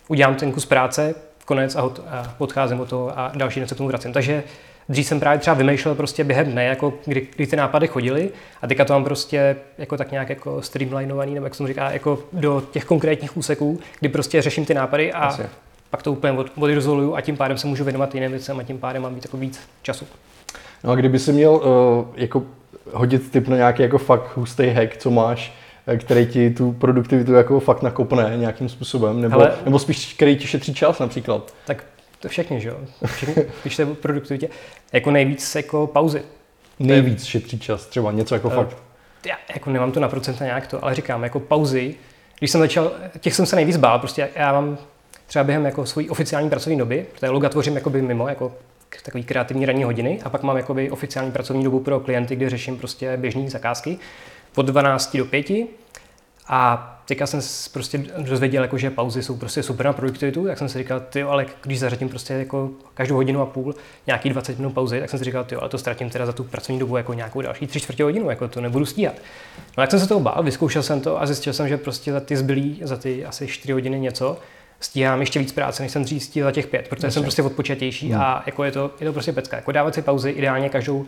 udělám 0.08 0.36
ten 0.36 0.52
kus 0.52 0.66
práce, 0.66 1.16
konec 1.46 1.76
a, 1.76 1.82
hot, 1.82 2.02
a 2.08 2.36
odcházím 2.38 2.80
od 2.80 2.90
toho 2.90 3.20
a 3.20 3.32
další 3.36 3.60
den 3.60 3.70
se 3.70 3.76
k 3.76 3.78
tomu 3.78 3.90
vracím. 3.90 4.14
Takže 4.14 4.44
Dřív 4.90 5.08
jsem 5.08 5.20
právě 5.20 5.40
třeba 5.40 5.54
vymýšlel 5.54 5.96
prostě 5.96 6.24
během 6.24 6.52
dne, 6.52 6.66
jako 6.66 6.94
kdy, 7.06 7.28
kdy 7.36 7.48
ty 7.48 7.56
nápady 7.56 7.88
chodily 7.88 8.30
a 8.62 8.68
teďka 8.68 8.86
to 8.86 8.94
mám 8.94 9.04
prostě 9.04 9.56
jako 9.78 9.98
tak 9.98 10.12
nějak 10.12 10.30
jako 10.30 10.62
streamlinovaný, 10.62 11.34
nebo 11.34 11.46
jak 11.46 11.56
se 11.56 11.68
říká, 11.68 11.92
jako 11.92 12.20
do 12.34 12.64
těch 12.72 12.86
konkrétních 12.86 13.38
úseků, 13.38 13.80
kdy 14.00 14.10
prostě 14.10 14.42
řeším 14.42 14.66
ty 14.66 14.74
nápady 14.74 15.14
a 15.14 15.20
Asi. 15.20 15.44
pak 15.90 16.04
to 16.04 16.12
úplně 16.12 16.34
od, 16.34 16.48
odizoluju 16.56 17.16
a 17.16 17.22
tím 17.22 17.38
pádem 17.38 17.58
se 17.58 17.68
můžu 17.68 17.84
věnovat 17.84 18.16
jiným 18.16 18.32
věcem 18.32 18.60
a 18.60 18.64
tím 18.64 18.78
pádem 18.78 19.02
mám 19.02 19.16
být 19.16 19.26
jako 19.26 19.38
víc 19.38 19.60
času. 19.82 20.08
No 20.84 20.92
a 20.92 20.96
kdyby 20.96 21.20
si 21.20 21.32
měl 21.34 21.52
uh, 21.52 22.06
jako 22.16 22.44
hodit 22.92 23.32
tip 23.32 23.48
na 23.48 23.56
nějaký 23.56 23.82
jako 23.82 23.98
fakt 23.98 24.38
hustý 24.38 24.70
hack, 24.70 24.98
co 24.98 25.12
máš, 25.12 25.54
eh, 25.88 25.98
který 25.98 26.26
ti 26.26 26.50
tu 26.50 26.72
produktivitu 26.72 27.34
jako 27.34 27.60
fakt 27.60 27.82
nakopne 27.82 28.34
nějakým 28.36 28.70
způsobem, 28.70 29.22
nebo, 29.22 29.40
Hele, 29.40 29.54
nebo 29.66 29.80
spíš 29.80 30.14
který 30.14 30.36
ti 30.36 30.48
šetří 30.48 30.74
čas 30.74 31.00
například. 31.00 31.54
Tak 31.66 31.84
to 32.24 32.30
všechny, 32.30 32.62
že 32.62 32.70
jo? 32.70 32.78
Všechny, 33.06 33.46
když 33.62 33.80
je 33.80 33.86
produktivitě. 33.86 34.50
Jako 34.94 35.12
nejvíc 35.12 35.56
jako 35.56 35.88
pauzy. 35.88 36.22
Nejvíc 36.80 37.24
šetří 37.24 37.60
čas, 37.60 37.86
třeba 37.86 38.12
něco 38.12 38.36
jako 38.36 38.48
uh, 38.48 38.54
fakt. 38.54 38.78
Já 39.26 39.38
jako 39.54 39.70
nemám 39.70 39.92
to 39.92 40.00
na 40.00 40.10
procenta 40.10 40.46
nějak 40.46 40.68
to, 40.68 40.84
ale 40.86 40.96
říkám, 40.96 41.24
jako 41.24 41.40
pauzy, 41.40 41.96
když 42.40 42.52
jsem 42.52 42.62
začal, 42.62 42.92
těch 43.20 43.36
jsem 43.36 43.46
se 43.46 43.56
nejvíc 43.56 43.78
bál, 43.78 44.00
prostě 44.00 44.30
já 44.36 44.54
mám 44.54 44.78
třeba 45.28 45.44
během 45.44 45.66
jako 45.66 45.86
svojí 45.86 46.10
oficiální 46.10 46.50
pracovní 46.50 46.78
doby, 46.78 47.06
protože 47.14 47.30
loga 47.30 47.50
tvořím 47.50 47.76
jakoby 47.76 48.02
mimo, 48.02 48.28
jako 48.28 48.54
takový 49.04 49.24
kreativní 49.24 49.66
ranní 49.66 49.84
hodiny 49.84 50.20
a 50.24 50.30
pak 50.30 50.44
mám 50.44 50.58
jakoby 50.58 50.92
oficiální 50.92 51.32
pracovní 51.32 51.64
dobu 51.64 51.80
pro 51.80 52.00
klienty, 52.00 52.36
kde 52.36 52.50
řeším 52.50 52.78
prostě 52.78 53.18
běžné 53.18 53.50
zakázky 53.50 53.98
od 54.56 54.66
12 54.66 55.18
do 55.18 55.26
5 55.26 55.52
a 56.48 56.90
teďka 57.06 57.28
jsem 57.28 57.42
se 57.42 57.70
prostě 57.70 57.98
dozvěděl, 58.18 58.64
jako, 58.64 58.78
že 58.78 58.90
pauzy 58.90 59.24
jsou 59.24 59.38
prostě 59.38 59.64
super 59.64 59.86
na 59.86 59.94
produktivitu, 59.94 60.46
tak 60.46 60.58
jsem 60.58 60.70
si 60.70 60.78
říkal, 60.78 61.00
ty 61.00 61.24
ale 61.24 61.46
když 61.64 61.80
zařadím 61.80 62.10
prostě 62.10 62.34
jako 62.34 62.70
každou 62.94 63.16
hodinu 63.16 63.42
a 63.42 63.46
půl 63.46 63.76
nějaký 64.08 64.30
20 64.30 64.58
minut 64.58 64.74
pauzy, 64.74 65.00
tak 65.00 65.10
jsem 65.10 65.20
si 65.20 65.26
říkal, 65.26 65.44
ty 65.44 65.56
ale 65.56 65.70
to 65.70 65.78
ztratím 65.78 66.10
teda 66.10 66.26
za 66.26 66.32
tu 66.32 66.44
pracovní 66.44 66.80
dobu 66.80 66.98
jako 66.98 67.14
nějakou 67.14 67.42
další 67.42 67.68
tři 67.68 67.80
čtvrtě 67.80 68.04
hodinu, 68.04 68.30
jako 68.30 68.48
to 68.48 68.62
nebudu 68.62 68.86
stíhat. 68.86 69.14
No 69.78 69.82
tak 69.82 69.92
jsem 69.92 70.00
se 70.00 70.08
toho 70.08 70.20
bál, 70.20 70.44
vyzkoušel 70.44 70.84
jsem 70.84 71.02
to 71.02 71.22
a 71.22 71.26
zjistil 71.26 71.54
jsem, 71.54 71.68
že 71.68 71.78
prostě 71.78 72.12
za 72.12 72.20
ty 72.20 72.38
zbylý, 72.38 72.82
za 72.84 72.98
ty 72.98 73.26
asi 73.26 73.48
4 73.48 73.74
hodiny 73.74 74.00
něco, 74.00 74.38
stíhám 74.80 75.20
ještě 75.20 75.40
víc 75.40 75.52
práce, 75.52 75.84
než 75.84 75.92
jsem 75.92 76.04
dřív 76.04 76.24
stíhal 76.24 76.48
za 76.48 76.52
těch 76.52 76.68
pět, 76.68 76.88
protože 76.88 77.08
Myslím. 77.08 77.12
jsem 77.12 77.24
prostě 77.24 77.44
odpočatější 77.44 78.12
hmm. 78.12 78.22
a 78.22 78.44
jako 78.46 78.64
je 78.64 78.72
to, 78.72 78.92
je 79.00 79.06
to 79.06 79.14
prostě 79.14 79.34
pecka. 79.34 79.56
Jako 79.56 79.72
dávat 79.72 79.96
si 79.96 80.02
pauzy 80.02 80.30
ideálně 80.30 80.70
každou, 80.70 81.06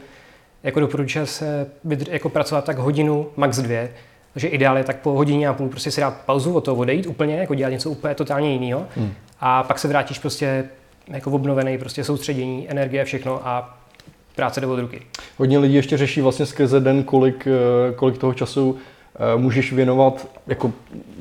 jako 0.64 0.80
doporučuje 0.80 1.26
se 1.26 1.68
jako 2.10 2.30
pracovat 2.30 2.66
tak 2.66 2.78
hodinu, 2.78 3.28
max 3.36 3.58
dvě, 3.58 3.90
takže 4.36 4.48
ideálně 4.48 4.84
tak 4.84 5.00
po 5.00 5.12
hodině 5.12 5.48
a 5.48 5.54
půl 5.54 5.70
prostě 5.70 5.92
si 5.92 6.02
dát 6.02 6.22
pauzu, 6.26 6.54
od 6.54 6.62
toho 6.62 6.78
odejít 6.78 7.08
úplně, 7.08 7.36
jako 7.38 7.56
dělat 7.56 7.70
něco 7.70 7.90
úplně 7.90 8.16
totálně 8.16 8.54
jiného. 8.54 8.86
Hmm. 8.96 9.14
A 9.40 9.64
pak 9.64 9.80
se 9.80 9.88
vrátíš 9.88 10.20
prostě 10.20 10.66
jako 11.08 11.32
obnovený, 11.32 11.78
prostě 11.78 12.04
soustředění, 12.04 12.72
energie, 12.72 13.06
všechno 13.06 13.48
a 13.48 13.78
práce 14.36 14.68
od 14.68 14.80
ruky. 14.80 15.02
Hodně 15.38 15.58
lidí 15.58 15.76
ještě 15.76 15.98
řeší 15.98 16.22
vlastně 16.22 16.46
skrze 16.46 16.80
den, 16.80 17.04
kolik, 17.04 17.48
eh, 17.48 17.94
kolik 17.94 18.18
toho 18.18 18.34
času 18.34 18.78
eh, 19.16 19.38
můžeš 19.38 19.74
věnovat 19.74 20.28
jako 20.48 20.72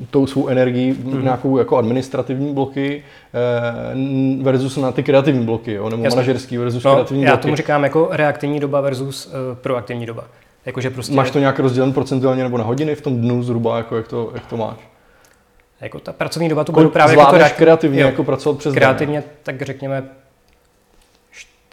tou 0.09 0.27
svou 0.27 0.47
energii 0.47 0.93
mm-hmm. 0.93 1.23
nějakou 1.23 1.57
jako 1.57 1.77
administrativní 1.77 2.53
bloky 2.53 3.03
eh, 3.33 4.43
versus 4.43 4.77
na 4.77 4.91
ty 4.91 5.03
kreativní 5.03 5.45
bloky, 5.45 5.73
jo? 5.73 5.89
nebo 5.89 6.03
Jasně. 6.03 6.15
manažerský 6.15 6.57
versus 6.57 6.83
no, 6.83 6.93
kreativní 6.93 7.23
já 7.23 7.29
bloky. 7.29 7.39
Já 7.39 7.41
tomu 7.41 7.55
říkám 7.55 7.83
jako 7.83 8.07
reaktivní 8.11 8.59
doba 8.59 8.81
versus 8.81 9.25
uh, 9.25 9.31
proaktivní 9.61 10.05
doba. 10.05 10.25
Jakože 10.65 10.89
prostě... 10.89 11.15
Máš 11.15 11.31
to 11.31 11.39
nějak 11.39 11.59
rozdělen 11.59 11.93
procentuálně 11.93 12.43
nebo 12.43 12.57
na 12.57 12.63
hodiny 12.63 12.95
v 12.95 13.01
tom 13.01 13.21
dnu 13.21 13.43
zhruba, 13.43 13.77
jako 13.77 13.97
jak, 13.97 14.07
to, 14.07 14.31
jak 14.33 14.45
to 14.45 14.57
máš? 14.57 14.77
Jako 15.81 15.99
ta 15.99 16.13
pracovní 16.13 16.49
doba, 16.49 16.63
to 16.63 16.71
budu 16.71 16.89
právě 16.89 17.17
jako 17.17 17.37
to 17.37 17.45
kreativně 17.57 18.01
jo, 18.01 18.07
jako 18.07 18.23
pracovat 18.23 18.57
přes 18.57 18.73
Kreativně, 18.73 19.21
den. 19.21 19.29
tak 19.43 19.61
řekněme 19.61 20.03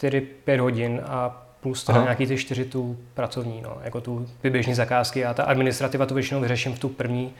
4-5 0.01 0.59
hodin 0.59 1.01
a 1.05 1.45
plus 1.59 1.83
teda 1.83 1.97
Aha. 1.97 2.05
nějaký 2.05 2.27
ty 2.27 2.37
4 2.37 2.65
tu 2.65 2.97
pracovní, 3.13 3.61
no, 3.61 3.77
jako 3.83 4.01
tu 4.01 4.27
běžné 4.43 4.75
zakázky 4.75 5.25
a 5.25 5.33
ta 5.33 5.43
administrativa 5.43 6.05
to 6.05 6.13
většinou 6.13 6.41
vyřeším 6.41 6.73
v 6.73 6.79
tu 6.79 6.89
první 6.89 7.33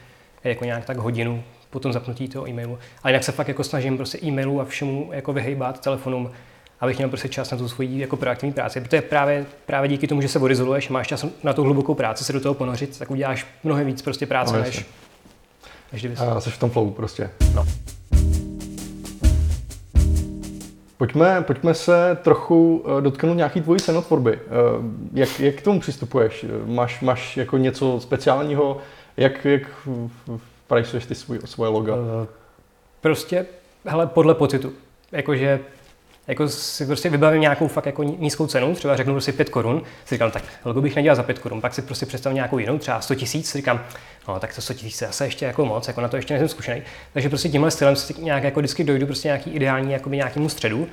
jako 0.43 0.65
nějak 0.65 0.85
tak 0.85 0.97
hodinu 0.97 1.43
po 1.69 1.79
tom 1.79 1.93
zapnutí 1.93 2.27
toho 2.27 2.49
e-mailu. 2.49 2.79
Ale 3.03 3.11
jinak 3.11 3.23
se 3.23 3.31
fakt 3.31 3.47
jako 3.47 3.63
snažím 3.63 3.97
prostě 3.97 4.19
e-mailu 4.23 4.61
a 4.61 4.65
všemu 4.65 5.09
jako 5.13 5.33
vyhejbat 5.33 5.79
telefonům 5.79 6.31
abych 6.83 6.97
měl 6.97 7.09
prostě 7.09 7.29
čas 7.29 7.51
na 7.51 7.57
tu 7.57 7.69
svoji 7.69 7.99
jako 7.99 8.17
proaktivní 8.17 8.53
práci. 8.53 8.81
Protože 8.81 9.01
právě, 9.01 9.45
právě 9.65 9.87
díky 9.87 10.07
tomu, 10.07 10.21
že 10.21 10.27
se 10.27 10.39
odizoluješ, 10.39 10.89
máš 10.89 11.07
čas 11.07 11.25
na 11.43 11.53
tu 11.53 11.63
hlubokou 11.63 11.93
práci, 11.93 12.23
se 12.23 12.33
do 12.33 12.39
toho 12.39 12.53
ponořit, 12.53 12.99
tak 12.99 13.11
uděláš 13.11 13.47
mnohem 13.63 13.87
víc 13.87 14.01
prostě 14.01 14.25
práce, 14.25 14.57
no, 14.57 14.63
než, 14.63 14.85
než 15.91 16.01
kdyby 16.01 16.15
A 16.15 16.41
jsi 16.41 16.49
v 16.49 16.57
tom 16.57 16.69
flow 16.69 16.91
prostě. 16.91 17.29
No. 17.55 17.65
Pojďme, 20.97 21.41
pojďme 21.41 21.73
se 21.73 22.17
trochu 22.21 22.85
eh, 22.97 23.01
dotknout 23.01 23.37
nějaký 23.37 23.61
tvojí 23.61 23.79
cenotvorby. 23.79 24.39
Eh, 24.45 24.49
jak, 25.13 25.39
jak 25.39 25.55
k 25.55 25.61
tomu 25.61 25.79
přistupuješ? 25.79 26.45
Máš, 26.65 27.01
máš 27.01 27.37
jako 27.37 27.57
něco 27.57 27.99
speciálního? 27.99 28.77
Jak, 29.17 29.45
jak 29.45 29.61
priceuješ 30.67 31.05
ty 31.05 31.15
svůj, 31.15 31.39
svoje 31.45 31.71
loga? 31.71 31.95
Eh, 31.95 32.27
prostě, 33.01 33.45
hele, 33.85 34.07
podle 34.07 34.35
pocitu. 34.35 34.73
Jakože 35.11 35.59
jako 36.27 36.47
si 36.47 36.85
prostě 36.85 37.09
vybavím 37.09 37.41
nějakou 37.41 37.67
fakt 37.67 37.85
jako 37.85 38.03
nízkou 38.03 38.47
cenu, 38.47 38.75
třeba 38.75 38.95
řeknu 38.95 39.13
prostě 39.13 39.31
5 39.31 39.49
korun, 39.49 39.81
si 40.05 40.15
říkám, 40.15 40.31
tak 40.31 40.43
logo 40.65 40.81
bych 40.81 40.95
nedělal 40.95 41.15
za 41.15 41.23
5 41.23 41.39
korun, 41.39 41.61
pak 41.61 41.73
si 41.73 41.81
prostě 41.81 42.05
představím 42.05 42.35
nějakou 42.35 42.57
jinou, 42.57 42.77
třeba 42.77 43.01
100 43.01 43.15
tisíc, 43.15 43.49
si 43.49 43.57
říkám, 43.57 43.85
no 44.27 44.39
tak 44.39 44.55
to 44.55 44.61
100 44.61 44.73
tisíc 44.73 45.01
je 45.01 45.07
zase 45.07 45.25
ještě 45.25 45.45
jako 45.45 45.65
moc, 45.65 45.87
jako 45.87 46.01
na 46.01 46.07
to 46.07 46.15
ještě 46.15 46.33
nejsem 46.33 46.49
zkušený. 46.49 46.81
Takže 47.13 47.29
prostě 47.29 47.49
tímhle 47.49 47.71
stylem 47.71 47.95
si 47.95 48.13
nějak 48.21 48.43
jako 48.43 48.59
vždycky 48.59 48.83
dojdu 48.83 49.05
prostě 49.05 49.27
nějaký 49.27 49.51
ideální 49.51 49.93
jakoby 49.93 50.17
nějakému 50.17 50.49
středu, 50.49 50.87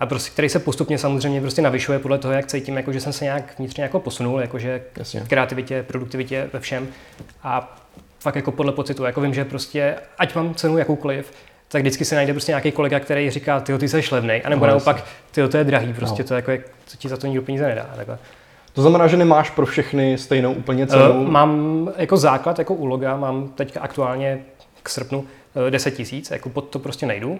a 0.00 0.06
prostě, 0.06 0.30
který 0.30 0.48
se 0.48 0.58
postupně 0.58 0.98
samozřejmě 0.98 1.40
prostě 1.40 1.62
navyšuje 1.62 1.98
podle 1.98 2.18
toho, 2.18 2.34
jak 2.34 2.46
cítím, 2.46 2.76
jako, 2.76 2.92
že 2.92 3.00
jsem 3.00 3.12
se 3.12 3.24
nějak 3.24 3.58
vnitřně 3.58 3.82
jako 3.82 4.00
posunul, 4.00 4.40
jakože 4.40 4.82
k 4.92 5.28
kreativitě, 5.28 5.82
produktivitě, 5.82 6.50
ve 6.52 6.60
všem. 6.60 6.88
A 7.42 7.78
fakt 8.20 8.36
jako 8.36 8.52
podle 8.52 8.72
pocitu, 8.72 9.04
jako 9.04 9.20
vím, 9.20 9.34
že 9.34 9.44
prostě, 9.44 9.96
ať 10.18 10.34
mám 10.34 10.54
cenu 10.54 10.78
jakoukoliv, 10.78 11.32
tak 11.68 11.82
vždycky 11.82 12.04
se 12.04 12.14
najde 12.14 12.32
prostě 12.32 12.52
nějaký 12.52 12.72
kolega, 12.72 13.00
který 13.00 13.30
říká, 13.30 13.60
ty 13.60 13.78
ty 13.78 13.88
jsi 13.88 14.02
levnej, 14.12 14.42
anebo 14.44 14.66
no, 14.66 14.70
naopak, 14.70 15.04
ty 15.30 15.48
to 15.48 15.56
je 15.56 15.64
drahý, 15.64 15.92
prostě 15.92 16.22
no. 16.22 16.28
to 16.28 16.34
jako, 16.34 16.52
co 16.86 16.96
ti 16.96 17.08
za 17.08 17.16
to 17.16 17.26
nikdo 17.26 17.42
peníze 17.42 17.66
nedá. 17.66 17.90
Takhle. 17.96 18.18
To 18.72 18.82
znamená, 18.82 19.06
že 19.06 19.16
nemáš 19.16 19.50
pro 19.50 19.66
všechny 19.66 20.18
stejnou 20.18 20.52
úplně 20.52 20.86
cenu? 20.86 21.10
Uh, 21.10 21.28
mám 21.28 21.90
jako 21.96 22.16
základ, 22.16 22.58
jako 22.58 22.74
úloga, 22.74 23.16
mám 23.16 23.48
teď 23.48 23.76
aktuálně 23.80 24.38
k 24.82 24.88
srpnu 24.88 25.24
10 25.70 25.94
eh, 25.94 25.96
tisíc, 25.96 26.30
jako 26.30 26.48
pod 26.48 26.68
to 26.68 26.78
prostě 26.78 27.06
nejdu, 27.06 27.38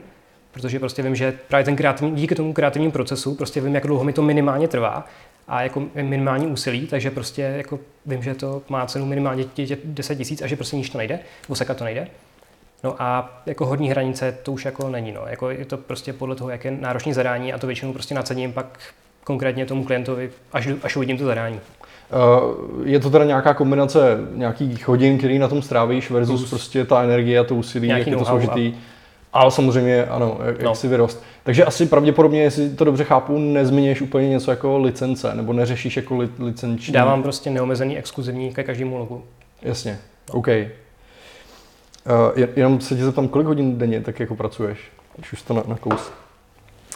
protože 0.53 0.79
prostě 0.79 1.03
vím, 1.03 1.15
že 1.15 1.39
právě 1.49 1.65
ten 1.65 1.77
kreativní, 1.77 2.17
díky 2.17 2.35
tomu 2.35 2.53
kreativnímu 2.53 2.93
procesu 2.93 3.35
prostě 3.35 3.61
vím, 3.61 3.75
jak 3.75 3.87
dlouho 3.87 4.05
mi 4.05 4.13
to 4.13 4.23
minimálně 4.23 4.69
trvá 4.69 5.07
a 5.49 5.63
jako 5.63 5.83
minimální 5.95 6.47
úsilí, 6.47 6.87
takže 6.87 7.11
prostě 7.11 7.43
jako 7.43 7.79
vím, 8.07 8.23
že 8.23 8.35
to 8.35 8.63
má 8.69 8.87
cenu 8.87 9.07
minimálně 9.07 9.45
10 9.85 10.17
tisíc 10.17 10.43
a 10.43 10.47
že 10.47 10.57
prostě 10.57 10.77
níž 10.77 10.91
to 10.91 10.99
nejde, 10.99 11.19
oseka 11.49 11.75
to 11.75 11.85
nejde. 11.85 12.09
No 12.85 12.95
a 12.99 13.41
jako 13.47 13.67
hodní 13.67 13.91
hranice 13.91 14.39
to 14.43 14.53
už 14.53 14.65
jako 14.65 14.89
není. 14.89 15.13
No. 15.13 15.21
Jako 15.27 15.51
je 15.51 15.65
to 15.65 15.77
prostě 15.77 16.13
podle 16.13 16.37
toho, 16.37 16.51
jak 16.51 16.65
je 16.65 16.71
náročný 16.71 17.13
zadání 17.13 17.53
a 17.53 17.59
to 17.59 17.67
většinou 17.67 17.93
prostě 17.93 18.15
nacením 18.15 18.53
pak 18.53 18.79
konkrétně 19.25 19.67
tomu 19.67 19.85
klientovi, 19.85 20.31
až, 20.53 20.69
až 20.83 20.97
uvidím 20.97 21.19
to 21.19 21.25
zadání. 21.25 21.61
Uh, 21.61 22.89
je 22.89 23.01
to 23.01 23.11
teda 23.11 23.25
nějaká 23.25 23.55
kombinace 23.55 24.19
nějakých 24.35 24.89
hodin, 24.89 25.19
který 25.19 25.39
na 25.39 25.49
tom 25.49 25.63
strávíš 25.63 26.11
versus 26.11 26.41
Plus. 26.41 26.51
prostě 26.51 26.85
ta 26.85 27.03
energie 27.03 27.39
a 27.39 27.45
to 27.45 27.55
úsilí, 27.55 27.89
jak 27.89 28.07
je 28.07 28.17
to 28.17 28.25
složitý. 28.25 28.75
A... 28.75 28.99
Ale 29.33 29.51
samozřejmě, 29.51 30.05
ano, 30.05 30.39
jak, 30.45 30.63
no. 30.63 30.75
si 30.75 30.89
vyrost. 30.89 31.23
Takže 31.43 31.65
asi 31.65 31.87
pravděpodobně, 31.87 32.43
jestli 32.43 32.71
to 32.71 32.85
dobře 32.85 33.05
chápu, 33.05 33.39
nezmiňuješ 33.39 34.01
úplně 34.01 34.29
něco 34.29 34.51
jako 34.51 34.79
licence, 34.79 35.35
nebo 35.35 35.53
neřešíš 35.53 35.97
jako 35.97 36.17
li, 36.17 36.29
licenční. 36.39 36.93
Dávám 36.93 37.23
prostě 37.23 37.51
neomezený 37.51 37.99
exkluzivní 37.99 38.55
ke 38.55 38.65
každému 38.65 38.99
logu. 38.99 39.25
Jasně, 39.63 39.99
no. 40.29 40.35
OK. 40.35 40.49
Uh, 42.09 42.45
jenom 42.57 42.81
se 42.81 42.97
tě 42.97 43.05
zeptám, 43.05 43.29
kolik 43.29 43.47
hodin 43.47 43.79
denně 43.79 44.01
tak 44.01 44.21
jako 44.21 44.37
pracuješ, 44.37 44.79
když 45.17 45.33
už 45.33 45.43
to 45.43 45.55
na, 45.55 45.63
na 45.67 45.77
kous? 45.77 46.13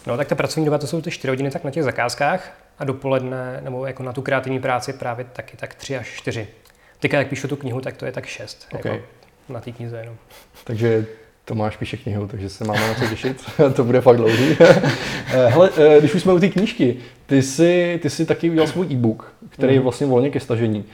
No 0.06 0.16
tak 0.16 0.28
ta 0.28 0.34
pracovní 0.34 0.64
doba 0.64 0.78
to 0.78 0.86
jsou 0.86 1.02
ty 1.02 1.10
4 1.10 1.28
hodiny 1.28 1.50
tak 1.50 1.64
na 1.64 1.70
těch 1.70 1.84
zakázkách 1.84 2.52
a 2.78 2.84
dopoledne, 2.84 3.60
nebo 3.60 3.86
jako 3.86 4.02
na 4.02 4.12
tu 4.12 4.22
kreativní 4.22 4.60
práci 4.60 4.92
právě 4.92 5.24
taky 5.24 5.56
tak 5.56 5.74
3 5.74 5.96
až 5.96 6.08
4. 6.08 6.48
Teďka 7.00 7.18
jak 7.18 7.28
píšu 7.28 7.48
tu 7.48 7.56
knihu, 7.56 7.80
tak 7.80 7.96
to 7.96 8.06
je 8.06 8.12
tak 8.12 8.26
6. 8.26 8.68
Okay. 8.74 8.92
Jako 8.92 9.04
na 9.48 9.60
té 9.60 9.72
knize 9.72 9.96
jenom. 9.96 10.16
Takže 10.64 11.06
Tomáš 11.44 11.76
píše 11.76 11.96
knihu, 11.96 12.26
takže 12.26 12.48
se 12.48 12.64
máme 12.64 12.88
na 12.88 12.94
co 12.94 13.06
těšit. 13.06 13.42
to 13.76 13.84
bude 13.84 14.00
fakt 14.00 14.16
dlouhý. 14.16 14.56
Hele, 15.26 15.70
eh, 15.76 16.00
když 16.00 16.14
už 16.14 16.22
jsme 16.22 16.32
u 16.32 16.38
té 16.38 16.48
knížky, 16.48 16.96
ty 17.26 17.42
jsi, 17.42 17.98
ty 18.02 18.10
jsi 18.10 18.26
taky 18.26 18.50
udělal 18.50 18.68
svůj 18.68 18.86
e-book, 18.90 19.32
který 19.48 19.72
je 19.72 19.78
mhm. 19.78 19.84
vlastně 19.84 20.06
volně 20.06 20.30
ke 20.30 20.40
stažení. 20.40 20.84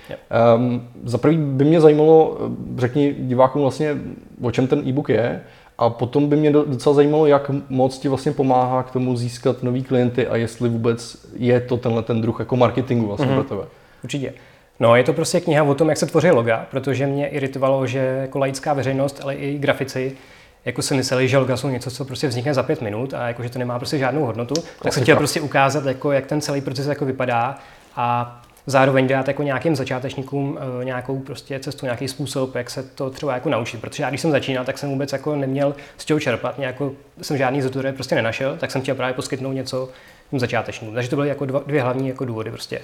Um, 0.57 0.89
za 1.05 1.19
prvý 1.19 1.37
by 1.37 1.65
mě 1.65 1.81
zajímalo, 1.81 2.39
eh, 2.41 2.81
řekni 2.81 3.15
divákům 3.19 3.63
vlastně, 3.63 3.97
o 4.43 4.51
čem 4.51 4.67
ten 4.67 4.89
e-book 4.89 5.09
je, 5.09 5.41
a 5.79 5.91
potom 5.91 6.29
by 6.29 6.37
mě 6.37 6.51
docela 6.51 6.95
zajímalo, 6.95 7.27
jak 7.27 7.51
moc 7.69 7.99
ti 7.99 8.09
vlastně 8.09 8.33
pomáhá 8.33 8.83
k 8.83 8.91
tomu 8.91 9.17
získat 9.17 9.63
nový 9.63 9.83
klienty 9.83 10.27
a 10.27 10.37
jestli 10.37 10.69
vůbec 10.69 11.27
je 11.37 11.61
to 11.61 11.77
tenhle 11.77 12.03
ten 12.03 12.21
druh 12.21 12.39
jako 12.39 12.57
marketingu 12.57 13.07
vlastně 13.07 13.27
mm-hmm. 13.27 13.35
pro 13.35 13.45
tebe. 13.45 13.63
Určitě. 14.05 14.35
No, 14.81 14.97
je 14.97 15.05
to 15.05 15.13
prostě 15.13 15.41
kniha 15.41 15.63
o 15.63 15.75
tom, 15.75 15.89
jak 15.89 15.99
se 15.99 16.07
tvoří 16.07 16.31
loga, 16.31 16.67
protože 16.71 17.07
mě 17.07 17.29
iritovalo, 17.29 17.87
že 17.87 17.99
jako 17.99 18.39
laická 18.39 18.73
veřejnost, 18.73 19.21
ale 19.23 19.35
i 19.35 19.59
grafici 19.59 20.17
jako 20.65 20.83
si 20.83 20.95
mysleli, 20.95 21.29
že 21.29 21.39
loga 21.39 21.57
jsou 21.57 21.69
něco, 21.69 21.91
co 21.91 22.05
prostě 22.05 22.29
vznikne 22.29 22.55
za 22.55 22.63
pět 22.63 22.81
minut 22.81 23.15
a 23.15 23.29
jako, 23.29 23.43
že 23.43 23.49
to 23.49 23.59
nemá 23.59 23.79
prostě 23.79 23.99
žádnou 23.99 24.25
hodnotu, 24.25 24.55
Klasika. 24.55 24.83
tak 24.83 24.93
jsem 24.93 25.03
chtěl 25.03 25.17
prostě 25.17 25.41
ukázat, 25.41 25.85
jako, 25.85 26.13
jak 26.13 26.27
ten 26.27 26.41
celý 26.41 26.61
proces 26.61 26.87
jako 26.87 27.05
vypadá 27.05 27.59
a 27.97 28.41
zároveň 28.67 29.09
dát 29.09 29.29
jako 29.29 29.43
nějakým 29.43 29.77
začátečníkům 29.77 30.51
uh, 30.51 30.85
nějakou 30.85 31.21
prostě 31.21 31.61
cestu, 31.61 31.87
nějaký 31.87 32.09
způsob, 32.09 32.55
jak 32.55 32.71
se 32.71 32.83
to 32.83 33.11
třeba 33.11 33.35
jako 33.35 33.49
naučit. 33.49 33.81
Protože 33.81 34.03
já 34.03 34.09
když 34.09 34.21
jsem 34.21 34.31
začínal, 34.31 34.65
tak 34.65 34.79
jsem 34.79 34.91
vůbec 34.91 35.13
jako 35.13 35.37
neměl 35.37 35.75
z 35.97 36.05
čeho 36.05 36.21
čerpat, 36.21 36.59
nějako, 36.59 36.93
jsem 37.23 37.37
žádný 37.37 37.63
tutoriál 37.63 37.95
prostě 37.95 38.15
nenašel, 38.15 38.57
tak 38.57 38.71
jsem 38.71 38.83
chtěl 38.83 38.95
právě 38.95 39.15
poskytnout 39.15 39.53
něco 39.53 39.89
těm 40.31 40.39
začátečníkům. 40.41 40.95
Takže 40.95 41.11
to 41.11 41.17
byly 41.17 41.29
jako 41.29 41.45
dva, 41.45 41.63
dvě 41.67 41.83
hlavní 41.83 42.09
jako 42.09 42.25
důvody 42.25 42.51
prostě 42.51 42.81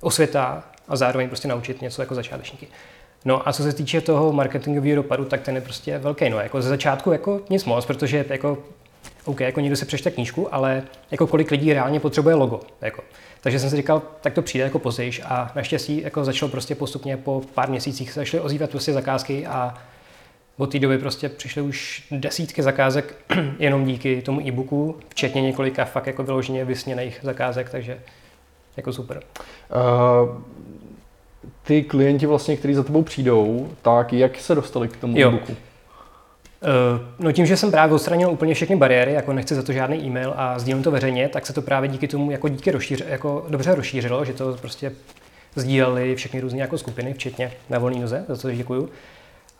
osvěta 0.00 0.62
a 0.88 0.96
zároveň 0.96 1.28
prostě 1.28 1.48
naučit 1.48 1.82
něco 1.82 2.02
jako 2.02 2.14
začátečníky. 2.14 2.68
No 3.24 3.48
a 3.48 3.52
co 3.52 3.62
se 3.62 3.72
týče 3.72 4.00
toho 4.00 4.32
marketingového 4.32 4.96
dopadu, 4.96 5.24
tak 5.24 5.40
ten 5.40 5.54
je 5.54 5.60
prostě 5.60 5.98
velký. 5.98 6.30
No, 6.30 6.40
jako 6.40 6.62
ze 6.62 6.68
začátku 6.68 7.12
jako 7.12 7.40
nic 7.50 7.64
moc, 7.64 7.86
protože 7.86 8.24
jako 8.28 8.58
OK, 9.24 9.40
jako 9.40 9.60
někdo 9.60 9.76
si 9.76 9.84
přečte 9.84 10.10
knížku, 10.10 10.54
ale 10.54 10.82
jako 11.10 11.26
kolik 11.26 11.50
lidí 11.50 11.72
reálně 11.72 12.00
potřebuje 12.00 12.34
logo. 12.34 12.60
Jako. 12.80 13.02
Takže 13.40 13.58
jsem 13.58 13.70
si 13.70 13.76
říkal, 13.76 14.02
tak 14.20 14.32
to 14.32 14.42
přijde 14.42 14.64
jako 14.64 14.78
později 14.78 15.12
a 15.24 15.52
naštěstí 15.54 16.02
jako 16.02 16.24
začalo 16.24 16.50
prostě 16.50 16.74
postupně 16.74 17.16
po 17.16 17.42
pár 17.54 17.70
měsících 17.70 18.12
se 18.12 18.20
začaly 18.20 18.40
ozývat 18.40 18.70
prostě 18.70 18.92
zakázky 18.92 19.46
a 19.46 19.74
od 20.56 20.72
té 20.72 20.78
doby 20.78 20.98
prostě 20.98 21.28
přišly 21.28 21.62
už 21.62 22.06
desítky 22.10 22.62
zakázek 22.62 23.14
jenom 23.58 23.84
díky 23.84 24.22
tomu 24.22 24.40
e-booku, 24.40 24.96
včetně 25.08 25.42
několika 25.42 25.84
fakt 25.84 26.06
jako 26.06 26.22
vyloženě 26.22 26.64
vysněných 26.64 27.20
zakázek, 27.22 27.70
takže 27.70 28.00
jako 28.76 28.92
super. 28.92 29.20
Uh, 29.20 30.42
ty 31.68 31.82
klienti 31.82 32.26
vlastně, 32.26 32.56
kteří 32.56 32.74
za 32.74 32.82
tebou 32.82 33.02
přijdou, 33.02 33.68
tak 33.82 34.12
jak 34.12 34.38
se 34.38 34.54
dostali 34.54 34.88
k 34.88 34.96
tomu 34.96 35.18
jo. 35.18 35.28
e-booku? 35.28 35.52
Uh, 35.52 35.56
no 37.18 37.32
tím, 37.32 37.46
že 37.46 37.56
jsem 37.56 37.70
právě 37.70 37.94
odstranil 37.94 38.30
úplně 38.30 38.54
všechny 38.54 38.76
bariéry, 38.76 39.12
jako 39.12 39.32
nechci 39.32 39.54
za 39.54 39.62
to 39.62 39.72
žádný 39.72 40.06
e-mail 40.06 40.34
a 40.36 40.58
sdílím 40.58 40.82
to 40.82 40.90
veřejně, 40.90 41.28
tak 41.28 41.46
se 41.46 41.52
to 41.52 41.62
právě 41.62 41.88
díky 41.88 42.08
tomu 42.08 42.30
jako 42.30 42.48
díky 42.48 42.70
rozšíř, 42.70 43.02
jako 43.08 43.46
dobře 43.48 43.74
rozšířilo, 43.74 44.24
že 44.24 44.32
to 44.32 44.56
prostě 44.60 44.92
sdíleli 45.56 46.16
všechny 46.16 46.40
různé 46.40 46.58
jako 46.58 46.78
skupiny, 46.78 47.14
včetně 47.14 47.52
na 47.70 47.78
volný 47.78 48.00
noze, 48.00 48.24
za 48.28 48.36
to 48.36 48.50
děkuju. 48.50 48.88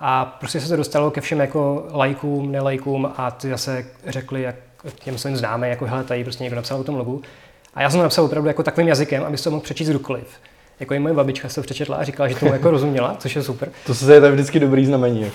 A 0.01 0.25
prostě 0.25 0.61
se 0.61 0.69
to 0.69 0.77
dostalo 0.77 1.11
ke 1.11 1.21
všem 1.21 1.41
jako 1.41 1.87
lajkům, 1.93 2.53
nelajkům 2.53 3.11
a 3.17 3.31
ty 3.31 3.49
zase 3.49 3.87
řekli, 4.07 4.43
jak 4.43 4.57
těm 5.05 5.19
svým 5.19 5.37
známe, 5.37 5.69
jako 5.69 5.87
hele, 5.87 6.05
tady 6.05 6.25
prostě 6.25 6.45
někdo 6.45 6.57
napsal 6.57 6.81
o 6.81 6.85
tom 6.85 6.97
logu. 6.97 7.23
A 7.75 7.83
já 7.83 7.91
jsem 7.91 7.99
to 7.99 8.03
napsal 8.03 8.25
opravdu 8.25 8.49
jako 8.49 8.63
takovým 8.63 8.89
jazykem, 8.89 9.25
aby 9.25 9.37
to 9.37 9.51
mohl 9.51 9.63
přečíst 9.63 9.89
kdokoliv. 9.89 10.41
Jako 10.81 10.95
i 10.95 10.99
moje 10.99 11.15
babička 11.15 11.49
se 11.49 11.55
to 11.55 11.63
přečetla 11.63 11.97
a 11.97 12.05
říkala, 12.05 12.29
že 12.29 12.35
tomu 12.35 12.53
jako 12.53 12.71
rozuměla, 12.71 13.17
což 13.19 13.37
je 13.37 13.43
super. 13.43 13.69
To 13.87 13.95
se 13.95 14.15
je 14.15 14.31
vždycky 14.31 14.61
dobrý 14.61 14.87
znamení. 14.87 15.31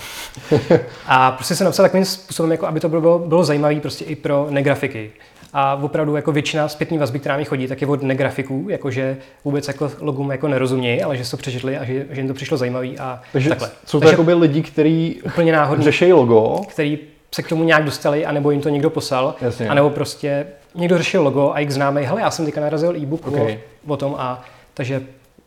a 1.07 1.31
prostě 1.31 1.55
jsem 1.55 1.65
napsal 1.65 1.85
takovým 1.85 2.05
způsobem, 2.05 2.51
jako 2.51 2.67
aby 2.67 2.79
to 2.79 2.89
bylo, 2.89 3.19
bylo 3.19 3.43
zajímavé 3.43 3.79
prostě 3.79 4.05
i 4.05 4.15
pro 4.15 4.47
negrafiky. 4.49 5.11
A 5.53 5.75
opravdu 5.75 6.15
jako 6.15 6.31
většina 6.31 6.67
zpětní 6.67 6.97
vazby, 6.97 7.19
která 7.19 7.37
mi 7.37 7.45
chodí, 7.45 7.67
tak 7.67 7.81
je 7.81 7.87
od 7.87 8.03
negrafiků, 8.03 8.65
jakože 8.69 9.17
vůbec 9.45 9.67
jako 9.67 9.91
logům 9.99 10.31
jako 10.31 10.47
nerozumějí, 10.47 11.03
ale 11.03 11.17
že 11.17 11.25
se 11.25 11.31
to 11.31 11.37
přečetli 11.37 11.77
a 11.77 11.83
že, 11.83 12.05
že 12.09 12.21
jim 12.21 12.27
to 12.27 12.33
přišlo 12.33 12.57
zajímavý 12.57 12.99
a 12.99 13.21
Takže 13.33 13.49
takhle. 13.49 13.69
jsou 13.85 13.99
to 13.99 14.07
jako 14.07 14.23
lidi, 14.27 14.61
kteří 14.61 15.21
úplně 15.25 15.51
náhodně 15.51 15.83
řeší 15.83 16.13
logo, 16.13 16.61
který 16.69 16.99
se 17.35 17.43
k 17.43 17.49
tomu 17.49 17.63
nějak 17.63 17.83
dostali, 17.83 18.25
anebo 18.25 18.51
jim 18.51 18.61
to 18.61 18.69
někdo 18.69 18.89
poslal, 18.89 19.35
Jasně. 19.41 19.69
anebo 19.69 19.89
prostě 19.89 20.45
někdo 20.75 20.97
řešil 20.97 21.23
logo 21.23 21.51
a 21.53 21.59
jich 21.59 21.73
známý, 21.73 22.03
hele, 22.03 22.21
já 22.21 22.31
jsem 22.31 22.45
teďka 22.45 22.61
narazil 22.61 22.95
e-book 22.95 23.27
okay. 23.27 23.59
o, 23.87 23.93
o, 23.93 23.97
tom 23.97 24.15
a 24.17 24.41
takže 24.73 25.01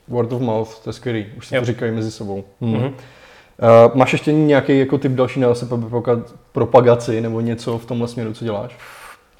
Word 0.09 0.33
of 0.33 0.41
mouth, 0.41 0.79
to 0.85 0.91
je 0.91 0.95
skvělý, 0.95 1.27
už 1.37 1.47
si 1.47 1.55
jo. 1.55 1.61
to 1.61 1.67
říkají 1.67 1.93
mezi 1.93 2.11
sebou. 2.11 2.45
Hmm. 2.61 2.75
Mm-hmm. 2.75 2.87
Uh, 2.89 3.97
máš 3.97 4.13
ještě 4.13 4.33
nějaký 4.33 4.79
jako 4.79 4.99
typ 4.99 5.13
další 5.13 5.41
na 5.41 5.49
propagaci 6.53 7.21
nebo 7.21 7.41
něco 7.41 7.79
v 7.79 7.87
tomhle 7.87 8.09
směru, 8.09 8.33
co 8.33 8.45
děláš? 8.45 8.77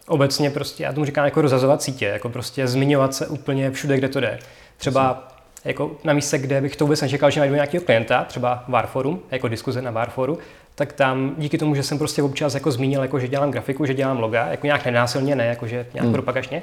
Obecně 0.09 0.51
prostě, 0.51 0.85
já 0.85 0.93
tomu 0.93 1.07
říkám 1.07 1.25
jako 1.25 1.43
rozazovat 1.43 1.83
sítě, 1.83 2.05
jako 2.05 2.29
prostě 2.29 2.67
zmiňovat 2.67 3.15
se 3.15 3.27
úplně 3.27 3.71
všude, 3.71 3.97
kde 3.97 4.09
to 4.09 4.21
jde. 4.21 4.39
Třeba 4.77 5.29
jako 5.65 5.91
na 6.05 6.13
místě, 6.13 6.39
kde 6.39 6.61
bych 6.61 6.77
to 6.77 6.85
vůbec 6.85 7.03
nečekal, 7.03 7.31
že 7.31 7.41
najdu 7.41 7.55
nějakého 7.55 7.85
klienta, 7.85 8.25
třeba 8.25 8.65
Warforum, 8.69 9.21
jako 9.31 9.49
diskuze 9.49 9.83
na 9.83 9.91
Warforu, 9.91 10.39
tak 10.75 10.93
tam 10.93 11.35
díky 11.39 11.59
tomu, 11.59 11.75
že 11.75 11.83
jsem 11.83 11.99
prostě 11.99 12.23
občas 12.23 12.55
jako 12.55 12.71
zmínil, 12.71 13.03
jako 13.03 13.19
že 13.19 13.29
dělám 13.29 13.51
grafiku, 13.51 13.87
že 13.87 13.95
dělám 13.95 14.19
loga, 14.19 14.47
jako 14.47 14.67
nějak 14.67 14.85
nenásilně, 14.85 15.37
ne, 15.37 15.47
jako 15.47 15.67
že 15.67 15.87
nějak 15.95 16.05
hmm. 16.05 16.13
propagačně, 16.13 16.63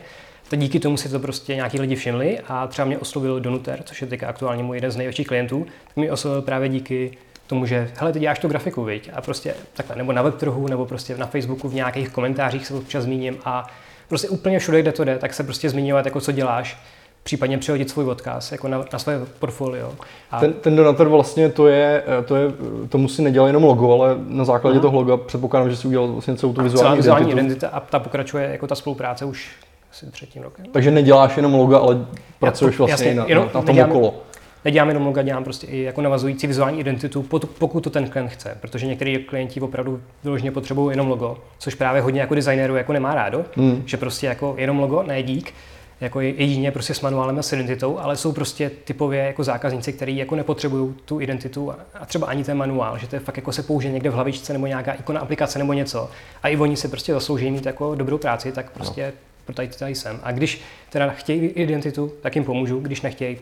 tak 0.54 0.60
díky 0.60 0.80
tomu 0.80 0.98
si 0.98 1.10
to 1.10 1.20
prostě 1.20 1.56
nějaký 1.56 1.80
lidi 1.80 1.96
všimli 1.96 2.39
a 2.48 2.68
třeba 2.68 2.86
mě 2.86 2.98
oslovil 2.98 3.39
Donuter, 3.39 3.84
což 3.86 4.02
je 4.02 4.08
teďka 4.08 4.28
aktuálně 4.28 4.63
můj 4.63 4.78
jeden 4.78 4.92
z 4.92 4.98
největších 4.98 5.28
klientů, 5.28 5.66
tak 5.88 5.98
mi 5.98 6.12
oslovil 6.12 6.42
právě 6.42 6.70
díky 6.70 7.18
tomu, 7.48 7.66
že 7.66 7.92
hele, 7.96 8.13
ty 8.13 8.20
děláš 8.20 8.39
tu 8.39 8.48
grafiku, 8.48 8.84
viď? 8.84 9.10
A 9.13 9.22
prostě 9.22 9.54
takhle, 9.74 9.96
nebo 9.96 10.12
na 10.12 10.22
webtrhu, 10.22 10.68
nebo 10.68 10.86
prostě 10.86 11.18
na 11.18 11.26
Facebooku 11.26 11.70
v 11.70 11.74
nějakých 11.74 12.10
komentářích 12.10 12.68
se 12.68 12.74
občas 12.74 13.04
zmíním 13.04 13.38
a 13.46 13.68
prostě 14.10 14.30
úplně 14.30 14.60
všude, 14.60 14.82
kde 14.82 14.92
to 14.92 15.04
jde, 15.04 15.18
tak 15.18 15.34
se 15.34 15.44
prostě 15.44 15.70
zmiňovat, 15.70 16.06
jako 16.06 16.22
co 16.22 16.32
děláš, 16.32 16.78
případně 17.24 17.58
přihodit 17.58 17.89
svůj 17.89 18.06
odkaz 18.06 18.52
jako 18.52 18.68
na, 18.68 18.86
na 18.94 19.00
své 19.00 19.20
portfolio. 19.39 19.94
A... 20.32 20.39
Ten, 20.39 20.54
ten 20.54 20.76
donator 20.76 21.08
vlastně 21.08 21.50
to 21.50 21.68
je, 21.68 22.04
to 22.26 22.36
je, 22.36 22.52
tomu 22.89 23.08
si 23.08 23.22
nedělá 23.22 23.48
jenom 23.48 23.63
logo, 23.63 23.94
ale 23.94 24.16
na 24.28 24.46
základě 24.46 24.78
uh-huh. 24.78 24.82
toho 24.82 24.96
loga 24.96 25.18
předpokládám, 25.18 25.70
že 25.70 25.76
si 25.76 25.88
udělal 25.88 26.08
vlastně 26.08 26.36
celou 26.36 26.54
tu 26.54 26.63
vizuální, 26.63 26.84
celá 26.84 26.96
vizuální 26.96 27.26
identitu. 27.26 27.46
identita 27.46 27.68
a 27.68 27.80
ta 27.80 28.00
pokračuje 28.00 28.50
jako 28.52 28.68
ta 28.68 28.76
spolupráce 28.76 29.26
už 29.26 29.52
asi 29.93 30.12
třetím 30.12 30.43
rokem. 30.43 30.65
Takže 30.65 30.91
neděláš 30.91 31.38
jenom 31.38 31.53
loga, 31.53 31.77
ale 31.77 32.06
pracuješ 32.39 32.77
vlastně 32.77 32.93
jasně, 32.93 33.15
na, 33.15 33.25
jenom, 33.27 33.45
na, 33.45 33.51
tom 33.51 33.65
nedělám, 33.65 33.91
okolo. 33.91 34.23
Nedělám 34.65 34.88
jenom 34.88 35.06
loga, 35.06 35.21
dělám 35.21 35.43
prostě 35.43 35.67
i 35.67 35.82
jako 35.82 36.01
navazující 36.01 36.47
vizuální 36.47 36.79
identitu, 36.79 37.23
pokud 37.60 37.84
to 37.84 37.89
ten 37.89 38.10
klient 38.10 38.27
chce, 38.27 38.58
protože 38.62 38.88
některý 38.88 39.17
klienti 39.17 39.62
opravdu 39.62 40.01
vyloženě 40.23 40.51
potřebují 40.51 40.93
jenom 40.93 41.08
logo, 41.08 41.38
což 41.58 41.75
právě 41.75 42.01
hodně 42.01 42.21
jako 42.21 42.36
designerů 42.36 42.75
jako 42.75 42.93
nemá 42.93 43.15
rádo, 43.15 43.45
hmm. 43.56 43.84
že 43.86 43.97
prostě 43.97 44.27
jako 44.27 44.56
jenom 44.58 44.79
logo, 44.79 45.03
ne 45.03 45.23
dík, 45.23 45.53
jako 46.01 46.21
jedině 46.21 46.71
prostě 46.71 46.93
s 46.93 47.01
manuálem 47.01 47.39
a 47.39 47.41
s 47.41 47.53
identitou, 47.53 47.99
ale 47.99 48.15
jsou 48.15 48.32
prostě 48.32 48.71
typově 48.84 49.23
jako 49.23 49.43
zákazníci, 49.43 49.93
kteří 49.93 50.17
jako 50.17 50.36
nepotřebují 50.36 50.93
tu 51.06 51.21
identitu 51.21 51.73
a 51.99 52.06
třeba 52.06 52.27
ani 52.27 52.43
ten 52.43 52.58
manuál, 52.58 52.97
že 52.97 53.08
to 53.08 53.15
je 53.15 53.19
fakt 53.19 53.38
jako 53.38 53.51
se 53.51 53.63
použije 53.63 53.93
někde 53.93 54.10
v 54.10 54.13
hlavičce 54.13 54.53
nebo 54.53 54.67
nějaká 54.67 54.93
ikona 54.93 55.19
aplikace 55.19 55.60
nebo 55.60 55.73
něco. 55.73 56.10
A 56.43 56.47
i 56.47 56.58
oni 56.58 56.77
si 56.77 56.88
prostě 56.88 57.13
zaslouží 57.13 57.51
mít 57.51 57.65
jako 57.65 57.95
dobrou 57.95 58.17
práci, 58.17 58.51
tak 58.51 58.71
prostě 58.71 59.13
no 59.15 59.33
pro 59.45 59.56
tady, 59.56 59.67
tady 59.67 59.95
jsem. 59.95 60.19
A 60.23 60.32
když 60.32 60.62
teda 60.89 61.10
chtějí 61.10 61.41
identitu, 61.47 62.13
tak 62.21 62.36
jim 62.36 62.45
pomůžu, 62.45 62.79
když 62.79 63.01
nechtějí, 63.01 63.38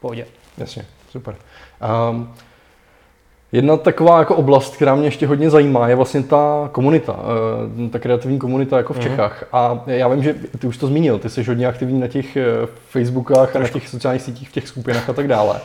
pohodě. 0.00 0.26
Jasně, 0.58 0.86
super. 1.10 1.36
Um, 2.10 2.34
Jedna 3.52 3.76
taková 3.76 4.18
jako 4.18 4.34
oblast, 4.34 4.76
která 4.76 4.94
mě 4.94 5.06
ještě 5.06 5.26
hodně 5.26 5.50
zajímá, 5.50 5.88
je 5.88 5.94
vlastně 5.94 6.22
ta 6.22 6.68
komunita, 6.72 7.16
eh, 7.86 7.88
ta 7.88 7.98
kreativní 7.98 8.38
komunita 8.38 8.76
jako 8.76 8.92
v 8.92 8.96
mhm. 8.96 9.02
Čechách. 9.02 9.42
Mm. 9.42 9.48
A 9.52 9.82
já 9.86 10.08
vím, 10.08 10.22
že 10.22 10.34
ty 10.58 10.66
už 10.66 10.76
to 10.76 10.86
zmínil, 10.86 11.18
ty 11.18 11.30
jsi 11.30 11.44
hodně 11.44 11.66
aktivní 11.66 12.00
na 12.00 12.08
těch 12.08 12.36
eh, 12.36 12.44
Facebookách 12.88 13.56
a 13.56 13.58
na 13.58 13.68
těch 13.68 13.88
sociálních 13.88 14.22
sítích, 14.22 14.48
v 14.48 14.52
těch 14.52 14.68
skupinách 14.68 15.08
a 15.08 15.12
tak 15.12 15.28
dále. 15.28 15.60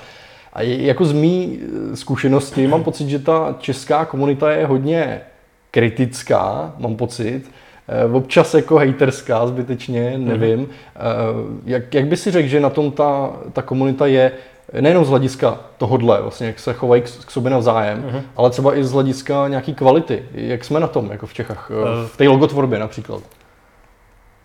A 0.53 0.61
jako 0.61 1.05
z 1.05 1.13
mý 1.13 1.59
eh, 1.61 1.95
zkušenosti 1.95 2.67
mám 2.67 2.83
pocit, 2.83 3.09
že 3.09 3.19
ta 3.19 3.55
česká 3.59 4.05
komunita 4.05 4.51
je 4.51 4.65
hodně 4.65 5.21
kritická, 5.71 6.73
mám 6.77 6.95
pocit, 6.95 7.51
občas 8.11 8.53
jako 8.53 8.77
hejterská 8.77 9.47
zbytečně, 9.47 10.13
mhm. 10.15 10.27
nevím. 10.27 10.65
Mm-hmm. 10.65 11.59
Jak, 11.65 11.93
jak 11.93 12.07
by 12.07 12.17
si 12.17 12.31
řekl, 12.31 12.47
že 12.47 12.59
na 12.59 12.69
tom 12.69 12.91
ta, 12.91 13.31
ta 13.53 13.61
komunita 13.61 14.07
je 14.07 14.31
nejenom 14.79 15.05
z 15.05 15.09
hlediska 15.09 15.59
tohodle, 15.77 16.21
vlastně, 16.21 16.47
jak 16.47 16.59
se 16.59 16.73
chovají 16.73 17.01
k, 17.01 17.25
k 17.25 17.31
sobě 17.31 17.51
navzájem, 17.51 18.03
mm-hmm. 18.03 18.21
ale 18.35 18.49
třeba 18.49 18.77
i 18.77 18.83
z 18.83 18.91
hlediska 18.91 19.47
nějaký 19.47 19.73
kvality. 19.73 20.23
Jak 20.33 20.63
jsme 20.63 20.79
na 20.79 20.87
tom 20.87 21.11
jako 21.11 21.27
v 21.27 21.33
Čechách, 21.33 21.71
uh, 21.71 22.07
v 22.07 22.17
té 22.17 22.27
logotvorbě 22.27 22.79
například? 22.79 23.21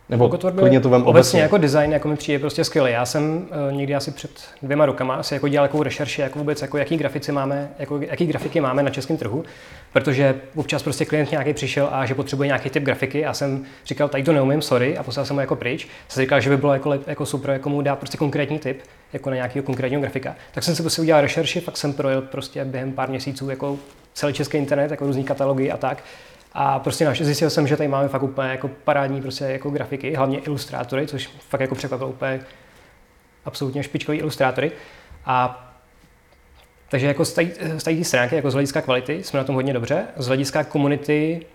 Nebo 0.09 0.25
Logotvorby 0.25 0.61
klidně 0.61 0.81
to 0.81 0.89
vem 0.89 1.03
obecně. 1.03 1.21
obecně. 1.21 1.41
jako 1.41 1.59
design 1.59 1.93
jako 1.93 2.09
mi 2.09 2.17
přijde 2.17 2.39
prostě 2.39 2.65
skvělý. 2.65 2.93
Já 2.93 3.07
jsem 3.07 3.49
uh, 3.69 3.77
někdy 3.77 3.95
asi 3.95 4.11
před 4.11 4.31
dvěma 4.63 4.87
rokama 4.87 5.15
asi 5.15 5.35
jako 5.35 5.49
dělal 5.49 5.69
takovou 5.69 5.83
rešerši, 5.83 6.21
jako 6.21 6.39
vůbec, 6.39 6.63
jako 6.63 6.79
jaký 6.79 6.97
grafici 6.97 7.33
máme, 7.33 7.69
jako, 7.79 8.01
jaký 8.01 8.27
grafiky 8.27 8.61
máme 8.61 8.83
na 8.83 8.91
českém 8.91 9.17
trhu, 9.17 9.45
protože 9.93 10.35
občas 10.55 10.83
prostě 10.83 11.05
klient 11.05 11.31
nějaký 11.31 11.55
přišel 11.55 11.89
a 11.93 12.07
že 12.07 12.15
potřebuje 12.15 12.47
nějaký 12.47 12.71
typ 12.71 12.83
grafiky 12.83 13.27
a 13.27 13.35
jsem 13.35 13.65
říkal, 13.87 14.09
tady 14.09 14.25
to 14.25 14.33
neumím, 14.33 14.63
sorry, 14.63 14.99
a 14.99 15.03
poslal 15.03 15.27
jsem 15.27 15.37
mu 15.37 15.41
jako 15.41 15.57
pryč. 15.57 15.89
Jsem 16.09 16.23
říkal, 16.23 16.41
že 16.41 16.51
by 16.51 16.57
bylo 16.57 16.73
jako, 16.73 16.95
jako 17.07 17.27
super, 17.27 17.51
jako 17.51 17.69
mu 17.69 17.83
dát 17.83 17.99
prostě 17.99 18.19
konkrétní 18.19 18.59
typ, 18.59 18.83
jako 19.13 19.31
na 19.31 19.37
nějakého 19.37 19.63
konkrétního 19.63 20.01
grafika. 20.03 20.35
Tak 20.55 20.65
jsem 20.65 20.75
si 20.75 20.83
prostě 20.83 21.03
udělal 21.03 21.23
rešerši, 21.23 21.61
fakt 21.61 21.77
jsem 21.77 21.93
projel 21.93 22.23
prostě 22.23 22.65
během 22.65 22.93
pár 22.93 23.09
měsíců 23.09 23.51
jako 23.51 23.79
celý 24.15 24.33
český 24.33 24.59
internet, 24.59 24.91
jako 24.91 25.07
různý 25.07 25.25
katalogy 25.25 25.71
a 25.71 25.77
tak. 25.77 26.03
A 26.59 26.79
prostě 26.79 27.05
naš, 27.05 27.23
zjistil 27.23 27.51
jsem, 27.51 27.67
že 27.67 27.77
tady 27.77 27.89
máme 27.89 28.09
fakt 28.09 28.23
úplně 28.23 28.49
jako 28.49 28.69
parádní 28.69 29.23
prostě 29.23 29.45
jako 29.45 29.71
grafiky, 29.71 30.15
hlavně 30.15 30.39
ilustrátory, 30.39 31.07
což 31.07 31.31
fakt 31.49 31.61
jako 31.61 31.75
překvapilo 31.75 32.11
úplně 32.11 32.41
absolutně 33.45 33.83
špičkový 33.83 34.19
ilustrátory. 34.19 34.73
A 35.27 35.63
takže 36.89 37.07
jako 37.07 37.25
z 37.25 37.33
té 37.85 38.05
stránky, 38.05 38.37
jako 38.37 38.51
z 38.51 38.53
hlediska 38.53 38.81
kvality, 38.81 39.25
jsme 39.25 39.39
na 39.39 39.45
tom 39.45 39.55
hodně 39.55 39.73
dobře. 39.73 40.05
Z 40.17 40.27
hlediska 40.27 40.65
komunity 40.65 41.47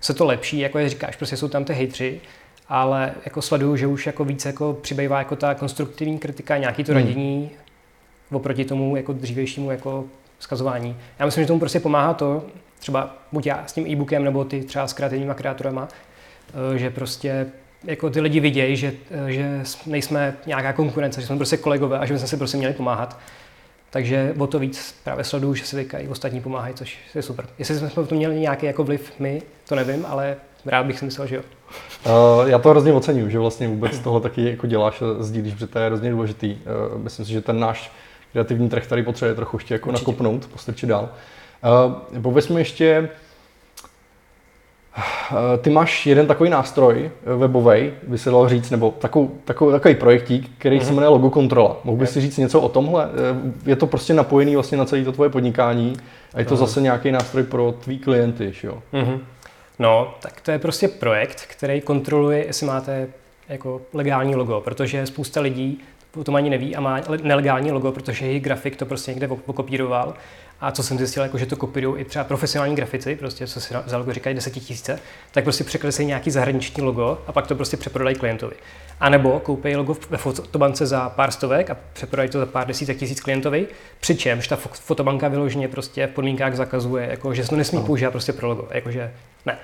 se 0.00 0.14
to 0.14 0.26
lepší, 0.26 0.58
jako 0.58 0.78
je 0.78 0.88
říkáš, 0.88 1.16
prostě 1.16 1.36
jsou 1.36 1.48
tam 1.48 1.64
ty 1.64 1.72
hejtři, 1.72 2.20
ale 2.68 3.12
jako 3.24 3.42
sleduju, 3.42 3.76
že 3.76 3.86
už 3.86 4.06
jako 4.06 4.24
víc 4.24 4.44
jako 4.44 4.78
přibývá 4.80 5.18
jako 5.18 5.36
ta 5.36 5.54
konstruktivní 5.54 6.18
kritika, 6.18 6.56
nějaký 6.56 6.84
to 6.84 6.92
hmm. 6.92 7.02
radění 7.02 7.50
oproti 8.32 8.64
tomu 8.64 8.96
jako 8.96 9.12
dřívějšímu 9.12 9.70
jako 9.70 10.04
skazování. 10.38 10.96
Já 11.18 11.26
myslím, 11.26 11.44
že 11.44 11.48
tomu 11.48 11.60
prostě 11.60 11.80
pomáhá 11.80 12.14
to, 12.14 12.42
třeba 12.78 13.16
buď 13.32 13.46
já 13.46 13.62
s 13.66 13.72
tím 13.72 13.86
e-bookem, 13.86 14.24
nebo 14.24 14.44
ty 14.44 14.64
třeba 14.64 14.86
s 14.86 14.92
kreativníma 14.92 15.34
kreatorama, 15.34 15.88
eh, 16.74 16.78
že 16.78 16.90
prostě 16.90 17.46
jako 17.84 18.10
ty 18.10 18.20
lidi 18.20 18.40
vidějí, 18.40 18.76
že, 18.76 18.92
že 19.26 19.62
nejsme 19.86 20.36
nějaká 20.46 20.72
konkurence, 20.72 21.20
že 21.20 21.26
jsme 21.26 21.36
prostě 21.36 21.56
kolegové 21.56 21.98
a 21.98 22.06
že 22.06 22.18
jsme 22.18 22.28
si 22.28 22.36
prostě 22.36 22.56
měli 22.56 22.74
pomáhat. 22.74 23.18
Takže 23.90 24.34
o 24.38 24.46
to 24.46 24.58
víc 24.58 24.94
právě 25.04 25.24
sleduju, 25.24 25.54
že 25.54 25.64
si 25.64 25.76
říkají, 25.76 26.08
ostatní 26.08 26.40
pomáhají, 26.40 26.74
což 26.74 26.98
je 27.14 27.22
super. 27.22 27.46
Jestli 27.58 27.76
jsme 27.76 27.88
v 27.88 27.94
tom 27.94 28.18
měli 28.18 28.40
nějaký 28.40 28.66
jako 28.66 28.84
vliv 28.84 29.12
my, 29.18 29.42
to 29.68 29.74
nevím, 29.74 30.06
ale 30.08 30.36
rád 30.66 30.86
bych 30.86 30.98
si 30.98 31.04
myslel, 31.04 31.26
že 31.26 31.36
jo. 31.36 31.42
Uh, 32.06 32.48
já 32.48 32.58
to 32.58 32.70
hrozně 32.70 32.92
ocením, 32.92 33.30
že 33.30 33.38
vlastně 33.38 33.68
vůbec 33.68 33.98
tohle 33.98 34.20
taky 34.20 34.50
jako 34.50 34.66
děláš 34.66 35.02
a 35.02 35.22
sdílíš, 35.22 35.54
protože 35.54 35.66
to 35.66 35.78
je 35.78 35.86
hrozně 35.86 36.10
důležitý. 36.10 36.56
Uh, 36.92 36.98
myslím 36.98 37.26
si, 37.26 37.32
že 37.32 37.40
ten 37.40 37.60
náš 37.60 37.92
kreativní 38.32 38.68
trh 38.68 38.86
tady 38.86 39.02
potřebuje 39.02 39.34
trochu 39.34 39.56
ještě 39.56 39.74
jako 39.74 39.88
Určitě. 39.88 40.04
nakopnout, 40.04 40.46
postrčit 40.46 40.88
dál. 40.88 41.08
Uh, 41.62 42.22
pověz 42.22 42.48
mi 42.48 42.60
ještě, 42.60 43.08
Eh, 44.98 45.58
ty 45.58 45.70
máš 45.70 46.06
jeden 46.06 46.26
takový 46.26 46.50
nástroj 46.50 47.10
eh, 47.26 47.34
webový, 47.34 47.92
by 48.02 48.18
se 48.18 48.30
dalo 48.30 48.48
říct, 48.48 48.70
nebo 48.70 48.94
takový, 48.98 49.28
takový, 49.44 49.72
takový 49.72 49.94
projektík, 49.94 50.50
který 50.58 50.78
mm-hmm. 50.78 50.82
se 50.82 50.86
mhm. 50.86 50.94
jmenuje 50.94 51.08
Logo 51.08 51.30
Kontrola. 51.30 51.76
Mohl 51.84 51.98
bys 51.98 52.10
si 52.10 52.20
říct 52.20 52.36
něco 52.36 52.60
o 52.60 52.68
tomhle? 52.68 53.04
Eh, 53.04 53.52
je 53.70 53.76
to 53.76 53.86
prostě 53.86 54.14
napojený 54.14 54.54
vlastně 54.54 54.78
na 54.78 54.84
celé 54.84 55.04
to 55.04 55.12
tvoje 55.12 55.30
podnikání 55.30 55.96
a 56.34 56.38
je 56.38 56.44
to 56.44 56.54
mm-hmm. 56.54 56.58
zase 56.58 56.80
nějaký 56.80 57.12
nástroj 57.12 57.42
pro 57.42 57.72
tvý 57.72 57.98
klienty, 57.98 58.52
jo? 58.62 58.82
Mm-hmm. 58.92 59.20
No, 59.78 60.14
tak 60.20 60.40
to 60.40 60.50
je 60.50 60.58
prostě 60.58 60.88
projekt, 60.88 61.46
který 61.46 61.80
kontroluje, 61.80 62.46
jestli 62.46 62.66
máte 62.66 63.08
jako 63.48 63.80
legální 63.92 64.34
logo, 64.34 64.60
protože 64.60 65.06
spousta 65.06 65.40
lidí 65.40 65.80
o 66.16 66.24
tom 66.24 66.34
ani 66.34 66.50
neví 66.50 66.76
a 66.76 66.80
má 66.80 67.00
nelegální 67.22 67.72
logo, 67.72 67.92
protože 67.92 68.26
jejich 68.26 68.42
grafik 68.42 68.76
to 68.76 68.86
prostě 68.86 69.10
někde 69.10 69.28
okopíroval 69.46 70.14
a 70.60 70.72
co 70.72 70.82
jsem 70.82 70.98
zjistil, 70.98 71.22
jako, 71.22 71.38
že 71.38 71.46
to 71.46 71.56
kopírují 71.56 72.00
i 72.00 72.04
třeba 72.04 72.24
profesionální 72.24 72.76
grafici, 72.76 73.16
prostě, 73.16 73.46
co 73.46 73.60
si 73.60 73.74
za 73.86 73.98
logo 73.98 74.12
říkají 74.12 74.36
tisíce, 74.36 75.00
tak 75.30 75.44
prostě 75.44 75.64
překreslí 75.64 76.04
nějaký 76.04 76.30
zahraniční 76.30 76.82
logo 76.82 77.18
a 77.26 77.32
pak 77.32 77.46
to 77.46 77.54
prostě 77.54 77.76
přeprodají 77.76 78.16
klientovi. 78.16 78.56
A 79.00 79.08
nebo 79.08 79.40
koupí 79.40 79.76
logo 79.76 79.96
ve 80.10 80.18
fotobance 80.18 80.86
za 80.86 81.08
pár 81.08 81.30
stovek 81.30 81.70
a 81.70 81.76
přeprodají 81.92 82.28
to 82.28 82.38
za 82.38 82.46
pár 82.46 82.66
desítek 82.66 82.96
tisíc 82.96 83.20
klientovi, 83.20 83.66
přičemž 84.00 84.48
ta 84.48 84.56
fotobanka 84.56 85.28
vyloženě 85.28 85.68
prostě 85.68 86.06
v 86.06 86.10
podmínkách 86.10 86.56
zakazuje, 86.56 87.08
jako, 87.10 87.34
že 87.34 87.44
se 87.44 87.50
to 87.50 87.56
nesmí 87.56 87.82
používat 87.82 88.10
prostě 88.10 88.32
pro 88.32 88.48
logo, 88.48 88.68
jakože 88.70 89.12
ne. 89.46 89.58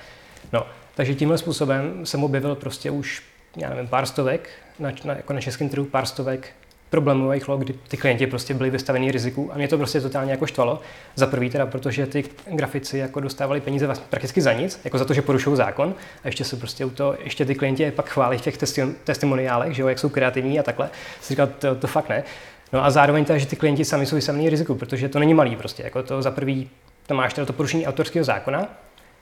No, 0.52 0.66
takže 0.94 1.14
tímhle 1.14 1.38
způsobem 1.38 2.06
jsem 2.06 2.24
objevil 2.24 2.54
prostě 2.54 2.90
už, 2.90 3.22
já 3.56 3.70
nevím, 3.70 3.88
pár 3.88 4.06
stovek, 4.06 4.48
na, 4.78 4.92
na, 5.04 5.14
jako 5.14 5.32
na 5.32 5.40
českém 5.40 5.68
trhu 5.68 5.84
pár 5.84 6.06
stovek 6.06 6.48
problémových 6.94 7.48
log, 7.48 7.60
kdy 7.60 7.74
ty 7.88 7.96
klienti 7.96 8.26
prostě 8.26 8.54
byli 8.54 8.70
vystaveni 8.70 9.10
riziku 9.10 9.50
a 9.52 9.56
mě 9.56 9.68
to 9.68 9.76
prostě 9.76 10.00
totálně 10.00 10.30
jako 10.30 10.46
štvalo. 10.46 10.80
Za 11.14 11.26
prvý 11.26 11.50
teda, 11.50 11.66
protože 11.66 12.06
ty 12.06 12.24
grafici 12.46 12.98
jako 12.98 13.20
dostávali 13.20 13.60
peníze 13.60 13.86
vlastně 13.86 14.06
prakticky 14.10 14.40
za 14.40 14.52
nic, 14.52 14.80
jako 14.84 14.98
za 14.98 15.04
to, 15.04 15.14
že 15.14 15.22
porušují 15.22 15.56
zákon 15.56 15.94
a 16.24 16.28
ještě 16.28 16.44
se 16.44 16.56
prostě 16.56 16.84
u 16.84 16.90
to, 16.90 17.16
ještě 17.24 17.44
ty 17.44 17.54
klienti 17.54 17.90
pak 17.90 18.08
chválí 18.08 18.38
v 18.38 18.40
těch 18.40 18.58
testi- 18.58 18.94
testimoniálech, 19.04 19.74
že 19.74 19.82
jo, 19.82 19.88
jak 19.88 19.98
jsou 19.98 20.08
kreativní 20.08 20.60
a 20.60 20.62
takhle. 20.62 20.90
Si 21.20 21.28
říkal, 21.28 21.48
to, 21.58 21.74
to 21.74 21.86
fakt 21.86 22.08
ne. 22.08 22.24
No 22.72 22.84
a 22.84 22.90
zároveň 22.90 23.24
teda, 23.24 23.38
že 23.38 23.46
ty 23.46 23.56
klienti 23.56 23.84
sami 23.84 24.06
jsou 24.06 24.16
vystaveni 24.16 24.50
riziku, 24.50 24.74
protože 24.74 25.08
to 25.08 25.18
není 25.18 25.34
malý 25.34 25.56
prostě, 25.56 25.82
jako 25.82 26.02
to 26.02 26.22
za 26.22 26.30
prvý, 26.30 26.70
tam 27.06 27.16
máš 27.16 27.34
teda 27.34 27.46
to 27.46 27.52
porušení 27.52 27.86
autorského 27.86 28.24
zákona, 28.24 28.68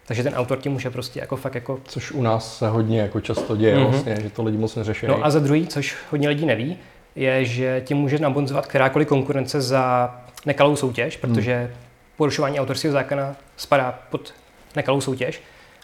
takže 0.06 0.22
ten 0.22 0.34
autor 0.34 0.58
ti 0.58 0.68
může 0.68 0.90
prostě 0.90 1.20
jako 1.20 1.36
fakt 1.36 1.54
jako... 1.54 1.80
Což 1.84 2.12
u 2.12 2.22
nás 2.22 2.58
se 2.58 2.68
hodně 2.68 3.00
jako 3.00 3.20
často 3.20 3.56
děje 3.56 3.76
mm-hmm. 3.76 3.90
vlastně, 3.90 4.16
že 4.22 4.30
to 4.30 4.42
lidi 4.42 4.58
moc 4.58 4.76
neřeší. 4.76 5.06
No 5.06 5.24
a 5.24 5.30
za 5.30 5.38
druhý, 5.38 5.66
což 5.66 5.96
hodně 6.10 6.28
lidí 6.28 6.46
neví, 6.46 6.78
je, 7.16 7.44
že 7.44 7.82
tím 7.84 7.96
může 7.96 8.18
nabonzovat 8.18 8.66
kterákoliv 8.66 9.08
konkurence 9.08 9.60
za 9.60 10.14
nekalou 10.46 10.76
soutěž, 10.76 11.16
protože 11.16 11.58
hmm. 11.58 11.74
porušování 12.16 12.60
autorského 12.60 12.92
zákona 12.92 13.36
spadá 13.56 13.98
pod 14.10 14.34
nekalou 14.76 15.00
soutěž 15.00 15.42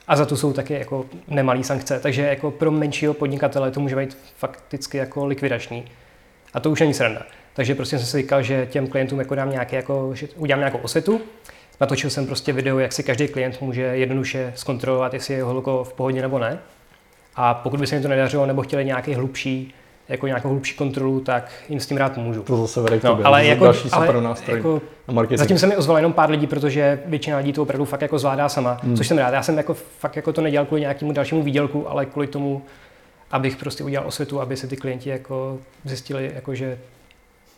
a 0.08 0.16
za 0.16 0.26
to 0.26 0.36
jsou 0.36 0.52
taky 0.52 0.74
jako 0.74 1.04
nemalé 1.28 1.64
sankce. 1.64 2.00
Takže 2.00 2.22
jako 2.22 2.50
pro 2.50 2.70
menšího 2.70 3.14
podnikatele 3.14 3.70
to 3.70 3.80
může 3.80 3.96
být 3.96 4.18
fakticky 4.36 4.98
jako 4.98 5.26
likvidační. 5.26 5.84
A 6.54 6.60
to 6.60 6.70
už 6.70 6.80
není 6.80 6.94
sranda. 6.94 7.22
Takže 7.54 7.74
prostě 7.74 7.98
jsem 7.98 8.06
si 8.06 8.16
říkal, 8.16 8.42
že 8.42 8.66
těm 8.66 8.86
klientům 8.86 9.18
jako 9.18 9.34
dám 9.34 9.50
nějaké, 9.50 9.76
jako, 9.76 10.10
že 10.14 10.28
udělám 10.36 10.60
nějakou 10.60 10.78
osvětu. 10.78 11.20
Natočil 11.80 12.10
jsem 12.10 12.26
prostě 12.26 12.52
video, 12.52 12.78
jak 12.78 12.92
si 12.92 13.02
každý 13.02 13.28
klient 13.28 13.60
může 13.60 13.82
jednoduše 13.82 14.52
zkontrolovat, 14.56 15.14
jestli 15.14 15.34
je 15.34 15.38
jeho 15.38 15.54
logo 15.54 15.84
v 15.84 15.92
pohodě 15.92 16.22
nebo 16.22 16.38
ne. 16.38 16.58
A 17.34 17.54
pokud 17.54 17.80
by 17.80 17.86
se 17.86 17.94
jim 17.94 18.02
to 18.02 18.08
nedařilo 18.08 18.46
nebo 18.46 18.62
chtěli 18.62 18.84
nějaký 18.84 19.14
hlubší 19.14 19.74
jako 20.08 20.26
nějakou 20.26 20.48
hlubší 20.48 20.76
kontrolu, 20.76 21.20
tak 21.20 21.52
jim 21.68 21.80
s 21.80 21.86
tím 21.86 21.96
rád 21.96 22.12
pomůžu. 22.12 22.42
To 22.42 22.56
zase 22.56 22.80
vede 22.80 23.00
k 23.00 23.04
no, 23.04 23.20
ale 23.24 23.46
jako, 23.46 23.64
další 23.64 23.90
ale 23.90 24.06
super 24.06 24.22
nástroj 24.22 24.56
jako, 24.56 24.82
na 25.08 25.14
marketing. 25.14 25.38
Zatím 25.38 25.58
se 25.58 25.66
mi 25.66 25.76
ozval 25.76 25.96
jenom 25.96 26.12
pár 26.12 26.30
lidí, 26.30 26.46
protože 26.46 27.00
většina 27.06 27.36
lidí 27.36 27.52
to 27.52 27.62
opravdu 27.62 27.84
fakt 27.84 28.02
jako 28.02 28.18
zvládá 28.18 28.48
sama, 28.48 28.78
hmm. 28.82 28.96
což 28.96 29.08
jsem 29.08 29.18
rád. 29.18 29.34
Já 29.34 29.42
jsem 29.42 29.56
jako 29.56 29.74
fakt 29.74 30.16
jako 30.16 30.32
to 30.32 30.40
nedělal 30.40 30.66
kvůli 30.66 30.80
nějakému 30.80 31.12
dalšímu 31.12 31.42
výdělku, 31.42 31.90
ale 31.90 32.06
kvůli 32.06 32.26
tomu, 32.26 32.62
abych 33.30 33.56
prostě 33.56 33.84
udělal 33.84 34.08
osvětu, 34.08 34.40
aby 34.40 34.56
se 34.56 34.66
ty 34.66 34.76
klienti 34.76 35.10
jako 35.10 35.58
zjistili, 35.84 36.32
jako, 36.34 36.54
že 36.54 36.78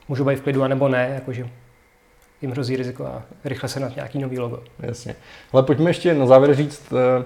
můžou 0.09 0.25
být 0.25 0.37
v 0.37 0.43
klidu, 0.43 0.63
anebo 0.63 0.89
ne, 0.89 1.11
jako, 1.15 1.33
že 1.33 1.49
jim 2.43 2.51
hrozí 2.51 2.77
riziko 2.77 3.07
a 3.07 3.23
rychle 3.45 3.69
se 3.69 3.81
na 3.81 3.89
nějaký 3.89 4.19
nový 4.19 4.39
logo. 4.39 4.63
Jasně. 4.81 5.17
Ale 5.53 5.63
pojďme 5.63 5.91
ještě 5.91 6.15
na 6.15 6.27
závěr 6.27 6.55
říct, 6.55 6.93
eh, 6.93 7.25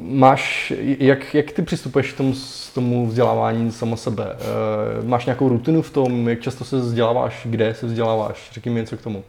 máš, 0.00 0.72
jak, 0.80 1.34
jak 1.34 1.52
ty 1.52 1.62
přistupuješ 1.62 2.12
k 2.12 2.16
tomu, 2.16 2.34
tomu 2.74 3.06
vzdělávání 3.06 3.72
samo 3.72 3.96
sebe? 3.96 4.36
Eh, 4.40 5.06
máš 5.06 5.26
nějakou 5.26 5.48
rutinu 5.48 5.82
v 5.82 5.90
tom, 5.90 6.28
jak 6.28 6.40
často 6.40 6.64
se 6.64 6.76
vzděláváš, 6.76 7.40
kde 7.44 7.74
se 7.74 7.86
vzděláváš? 7.86 8.50
Řekni 8.52 8.70
mi 8.70 8.80
něco 8.80 8.96
k 8.96 9.02
tomu. 9.02 9.24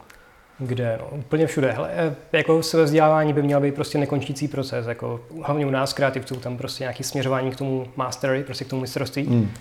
Kde? 0.59 0.99
No, 1.01 1.17
úplně 1.17 1.47
všude. 1.47 1.71
Hele, 1.71 1.89
eh, 1.93 2.15
jako 2.33 2.63
se 2.63 2.83
vzdělávání 2.83 3.33
by 3.33 3.43
měl 3.43 3.61
být 3.61 3.75
prostě 3.75 3.97
nekončící 3.97 4.47
proces. 4.47 4.87
Jako, 4.87 5.21
hlavně 5.43 5.65
u 5.65 5.69
nás 5.69 5.93
kreativců, 5.93 6.35
tam 6.35 6.57
prostě 6.57 6.83
nějaký 6.83 7.03
směřování 7.03 7.51
k 7.51 7.55
tomu 7.55 7.87
mastery, 7.95 8.43
prostě 8.43 8.65
k 8.65 8.67
tomu 8.67 8.81
mistrovství, 8.81 9.23
mm. 9.23 9.51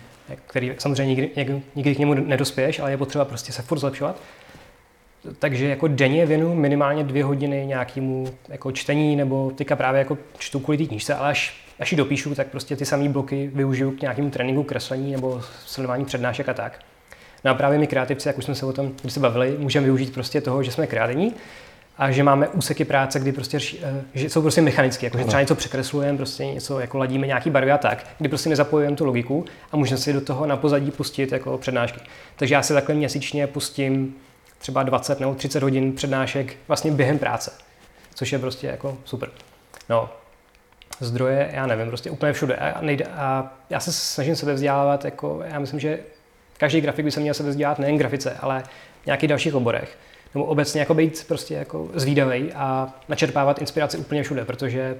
který 0.46 0.74
samozřejmě 0.78 1.14
nikdy, 1.14 1.31
nikdy, 1.37 1.62
nikdy 1.74 1.94
k 1.94 1.98
němu 1.98 2.14
nedospěješ, 2.14 2.78
ale 2.78 2.90
je 2.90 2.96
potřeba 2.96 3.24
prostě 3.24 3.52
se 3.52 3.62
furt 3.62 3.78
zlepšovat 3.78 4.16
takže 5.38 5.68
jako 5.68 5.88
denně 5.88 6.26
věnu 6.26 6.54
minimálně 6.54 7.04
dvě 7.04 7.24
hodiny 7.24 7.66
nějakému 7.66 8.26
jako 8.48 8.72
čtení, 8.72 9.16
nebo 9.16 9.52
teďka 9.54 9.76
právě 9.76 9.98
jako 9.98 10.18
čtu 10.38 10.61
kvůli 10.61 10.78
té 10.78 10.85
knížce, 10.85 11.14
ale 11.14 11.31
až, 11.31 11.57
až 11.78 11.92
ji 11.92 11.98
dopíšu, 11.98 12.35
tak 12.35 12.46
prostě 12.46 12.76
ty 12.76 12.85
samé 12.85 13.09
bloky 13.09 13.50
využiju 13.54 13.90
k 13.90 14.00
nějakému 14.00 14.31
tréninku, 14.31 14.62
kreslení 14.62 15.12
nebo 15.12 15.42
sledování 15.66 16.04
přednášek 16.04 16.48
a 16.48 16.54
tak. 16.54 16.78
No 17.44 17.50
a 17.50 17.54
právě 17.54 17.78
my 17.78 17.87
kreativci, 17.87 18.28
jak 18.28 18.38
už 18.38 18.44
jsme 18.44 18.54
se 18.54 18.66
o 18.66 18.72
tom 18.72 18.92
když 19.00 19.12
se 19.12 19.20
bavili, 19.20 19.57
můžeme 19.59 19.85
využít 19.85 20.14
prostě 20.14 20.40
toho, 20.40 20.62
že 20.62 20.70
jsme 20.70 20.87
kreativní 20.87 21.35
a 21.98 22.11
že 22.11 22.22
máme 22.22 22.48
úseky 22.48 22.85
práce, 22.85 23.20
kdy 23.20 23.33
prostě, 23.33 23.59
eh, 23.83 24.02
že 24.14 24.31
jsou 24.31 24.42
prostě 24.42 24.61
mechanické, 24.61 25.07
jako 25.07 25.18
že 25.18 25.24
třeba 25.24 25.40
něco 25.40 25.54
překreslujeme, 25.54 26.18
prostě 26.18 26.46
něco 26.46 26.81
jako 26.81 26.98
ladíme 26.98 27.26
nějaký 27.26 27.50
barvy 27.50 27.72
a 27.72 27.78
tak, 27.78 28.07
kdy 28.18 28.28
prostě 28.28 28.50
nezapojujeme 28.50 28.96
tu 28.96 29.04
logiku 29.04 29.44
a 29.72 29.76
můžeme 29.76 29.98
si 29.98 30.12
do 30.12 30.20
toho 30.20 30.46
na 30.46 30.57
pozadí 30.57 30.90
pustit 30.90 31.33
jako 31.33 31.59
přednášky. 31.59 32.00
Takže 32.37 32.54
já 32.54 32.62
se 32.62 32.74
takhle 32.74 32.94
měsíčně 32.94 33.46
pustím 33.46 34.14
třeba 34.59 34.83
20 34.83 35.21
nebo 35.21 35.35
30 35.35 35.62
hodin 35.62 35.92
přednášek 35.92 36.57
vlastně 36.68 36.90
během 36.90 37.18
práce, 37.18 37.53
což 38.14 38.33
je 38.33 38.38
prostě 38.38 38.66
jako 38.66 38.99
super. 39.05 39.31
No, 39.88 40.11
zdroje, 41.01 41.51
já 41.53 41.66
nevím, 41.66 41.87
prostě 41.87 42.11
úplně 42.11 42.33
všude. 42.33 42.57
A, 42.57 42.81
nejde, 42.81 43.05
a 43.05 43.53
já 43.71 43.81
se 43.81 43.92
snažím 43.92 44.37
sebe 44.37 44.55
vzdělávat, 44.55 45.05
jako 45.05 45.42
já 45.44 45.59
myslím, 45.59 45.81
že 45.81 45.99
každý 46.59 46.81
grafik 46.81 47.05
by 47.05 47.11
se 47.11 47.21
měl 47.21 47.35
sebe 47.35 47.49
vzdělat 47.49 47.79
nejen 47.79 47.99
grafice, 47.99 48.37
ale 48.40 48.62
v 49.03 49.07
nějakých 49.07 49.29
dalších 49.29 49.55
oborech. 49.55 49.99
Nebo 50.35 50.44
obecně 50.44 50.81
jako 50.81 50.94
být 50.94 51.25
prostě 51.29 51.55
jako 51.55 51.88
zvídavý 51.94 52.53
a 52.53 52.94
načerpávat 53.09 53.59
inspiraci 53.59 53.99
úplně 53.99 54.23
všude, 54.23 54.44
protože 54.44 54.97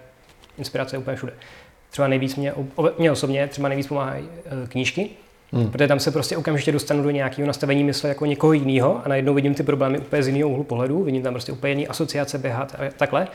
inspirace 0.59 0.97
je 0.97 0.99
úplně 0.99 1.16
všude. 1.16 1.33
Třeba 1.90 2.09
nejvíc 2.09 2.37
mě, 2.37 2.55
mě 2.99 3.12
osobně 3.12 3.49
třeba 3.49 3.68
nejvíc 3.68 3.87
pomáhají 3.87 4.29
eh, 4.35 4.66
knížky, 4.68 5.11
Hmm. 5.52 5.70
Protože 5.70 5.88
tam 5.88 6.00
se 6.00 6.11
prostě 6.11 6.37
okamžitě 6.37 6.72
dostanu 6.72 7.02
do 7.02 7.11
nějakého 7.11 7.46
nastavení 7.46 7.84
mysle 7.84 8.08
jako 8.08 8.26
někoho 8.26 8.52
jiného 8.52 9.00
a 9.04 9.08
najednou 9.08 9.34
vidím 9.34 9.54
ty 9.54 9.62
problémy 9.62 9.98
úplně 9.98 10.22
z 10.22 10.28
jiného 10.28 10.50
úhlu 10.50 10.64
pohledu, 10.64 11.02
vidím 11.02 11.22
tam 11.22 11.34
prostě 11.34 11.52
úplně 11.52 11.70
jiný 11.70 11.88
asociace 11.88 12.38
běhat 12.38 12.74
a 12.78 12.90
takhle. 12.96 13.28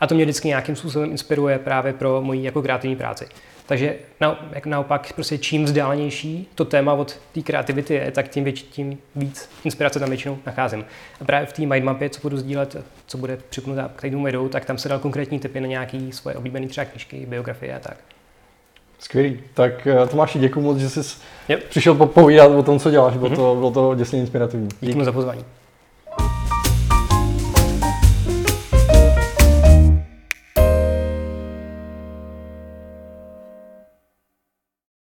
A 0.00 0.06
to 0.06 0.14
mě 0.14 0.24
vždycky 0.24 0.48
nějakým 0.48 0.76
způsobem 0.76 1.10
inspiruje 1.10 1.58
právě 1.58 1.92
pro 1.92 2.22
moji 2.22 2.44
jako 2.44 2.62
kreativní 2.62 2.96
práci. 2.96 3.26
Takže 3.66 3.94
na, 4.20 4.50
naopak 4.64 5.12
prostě 5.12 5.38
čím 5.38 5.64
vzdálenější 5.64 6.48
to 6.54 6.64
téma 6.64 6.92
od 6.92 7.18
té 7.32 7.42
kreativity 7.42 7.94
je, 7.94 8.10
tak 8.10 8.28
tím, 8.28 8.44
větší, 8.44 8.64
tím 8.64 8.98
víc 9.16 9.50
inspirace 9.64 9.98
tam 9.98 10.08
většinou 10.08 10.38
nacházím. 10.46 10.84
A 11.20 11.24
právě 11.24 11.46
v 11.46 11.52
té 11.52 11.66
mindmapě, 11.66 12.10
co 12.10 12.20
budu 12.20 12.36
sdílet, 12.36 12.76
co 13.06 13.18
bude 13.18 13.38
připnutá 13.50 13.90
k 13.96 14.10
tomu 14.10 14.48
tak 14.48 14.64
tam 14.64 14.78
se 14.78 14.88
dal 14.88 14.98
konkrétní 14.98 15.38
typy 15.38 15.60
na 15.60 15.66
nějaké 15.66 15.98
svoje 16.10 16.36
oblíbené 16.36 16.68
třeba 16.68 16.84
knížky, 16.84 17.26
biografie 17.26 17.76
a 17.76 17.78
tak. 17.78 17.96
Skvělý. 19.00 19.38
Tak 19.54 19.86
eh, 19.86 20.06
Tomáši, 20.06 20.38
děkuji 20.38 20.60
moc, 20.60 20.78
že 20.78 20.90
jsi 20.90 21.00
yep. 21.48 21.64
přišel 21.68 21.94
popovídat 21.94 22.50
o 22.50 22.62
tom, 22.62 22.78
co 22.78 22.90
děláš. 22.90 23.16
Bylo, 23.16 23.30
mm-hmm. 23.30 23.36
to, 23.36 23.54
bylo 23.54 23.70
to 23.70 23.94
děsně 23.94 24.18
inspirativní. 24.18 24.68
Díky 24.80 25.04
za 25.04 25.12
pozvání. 25.12 25.44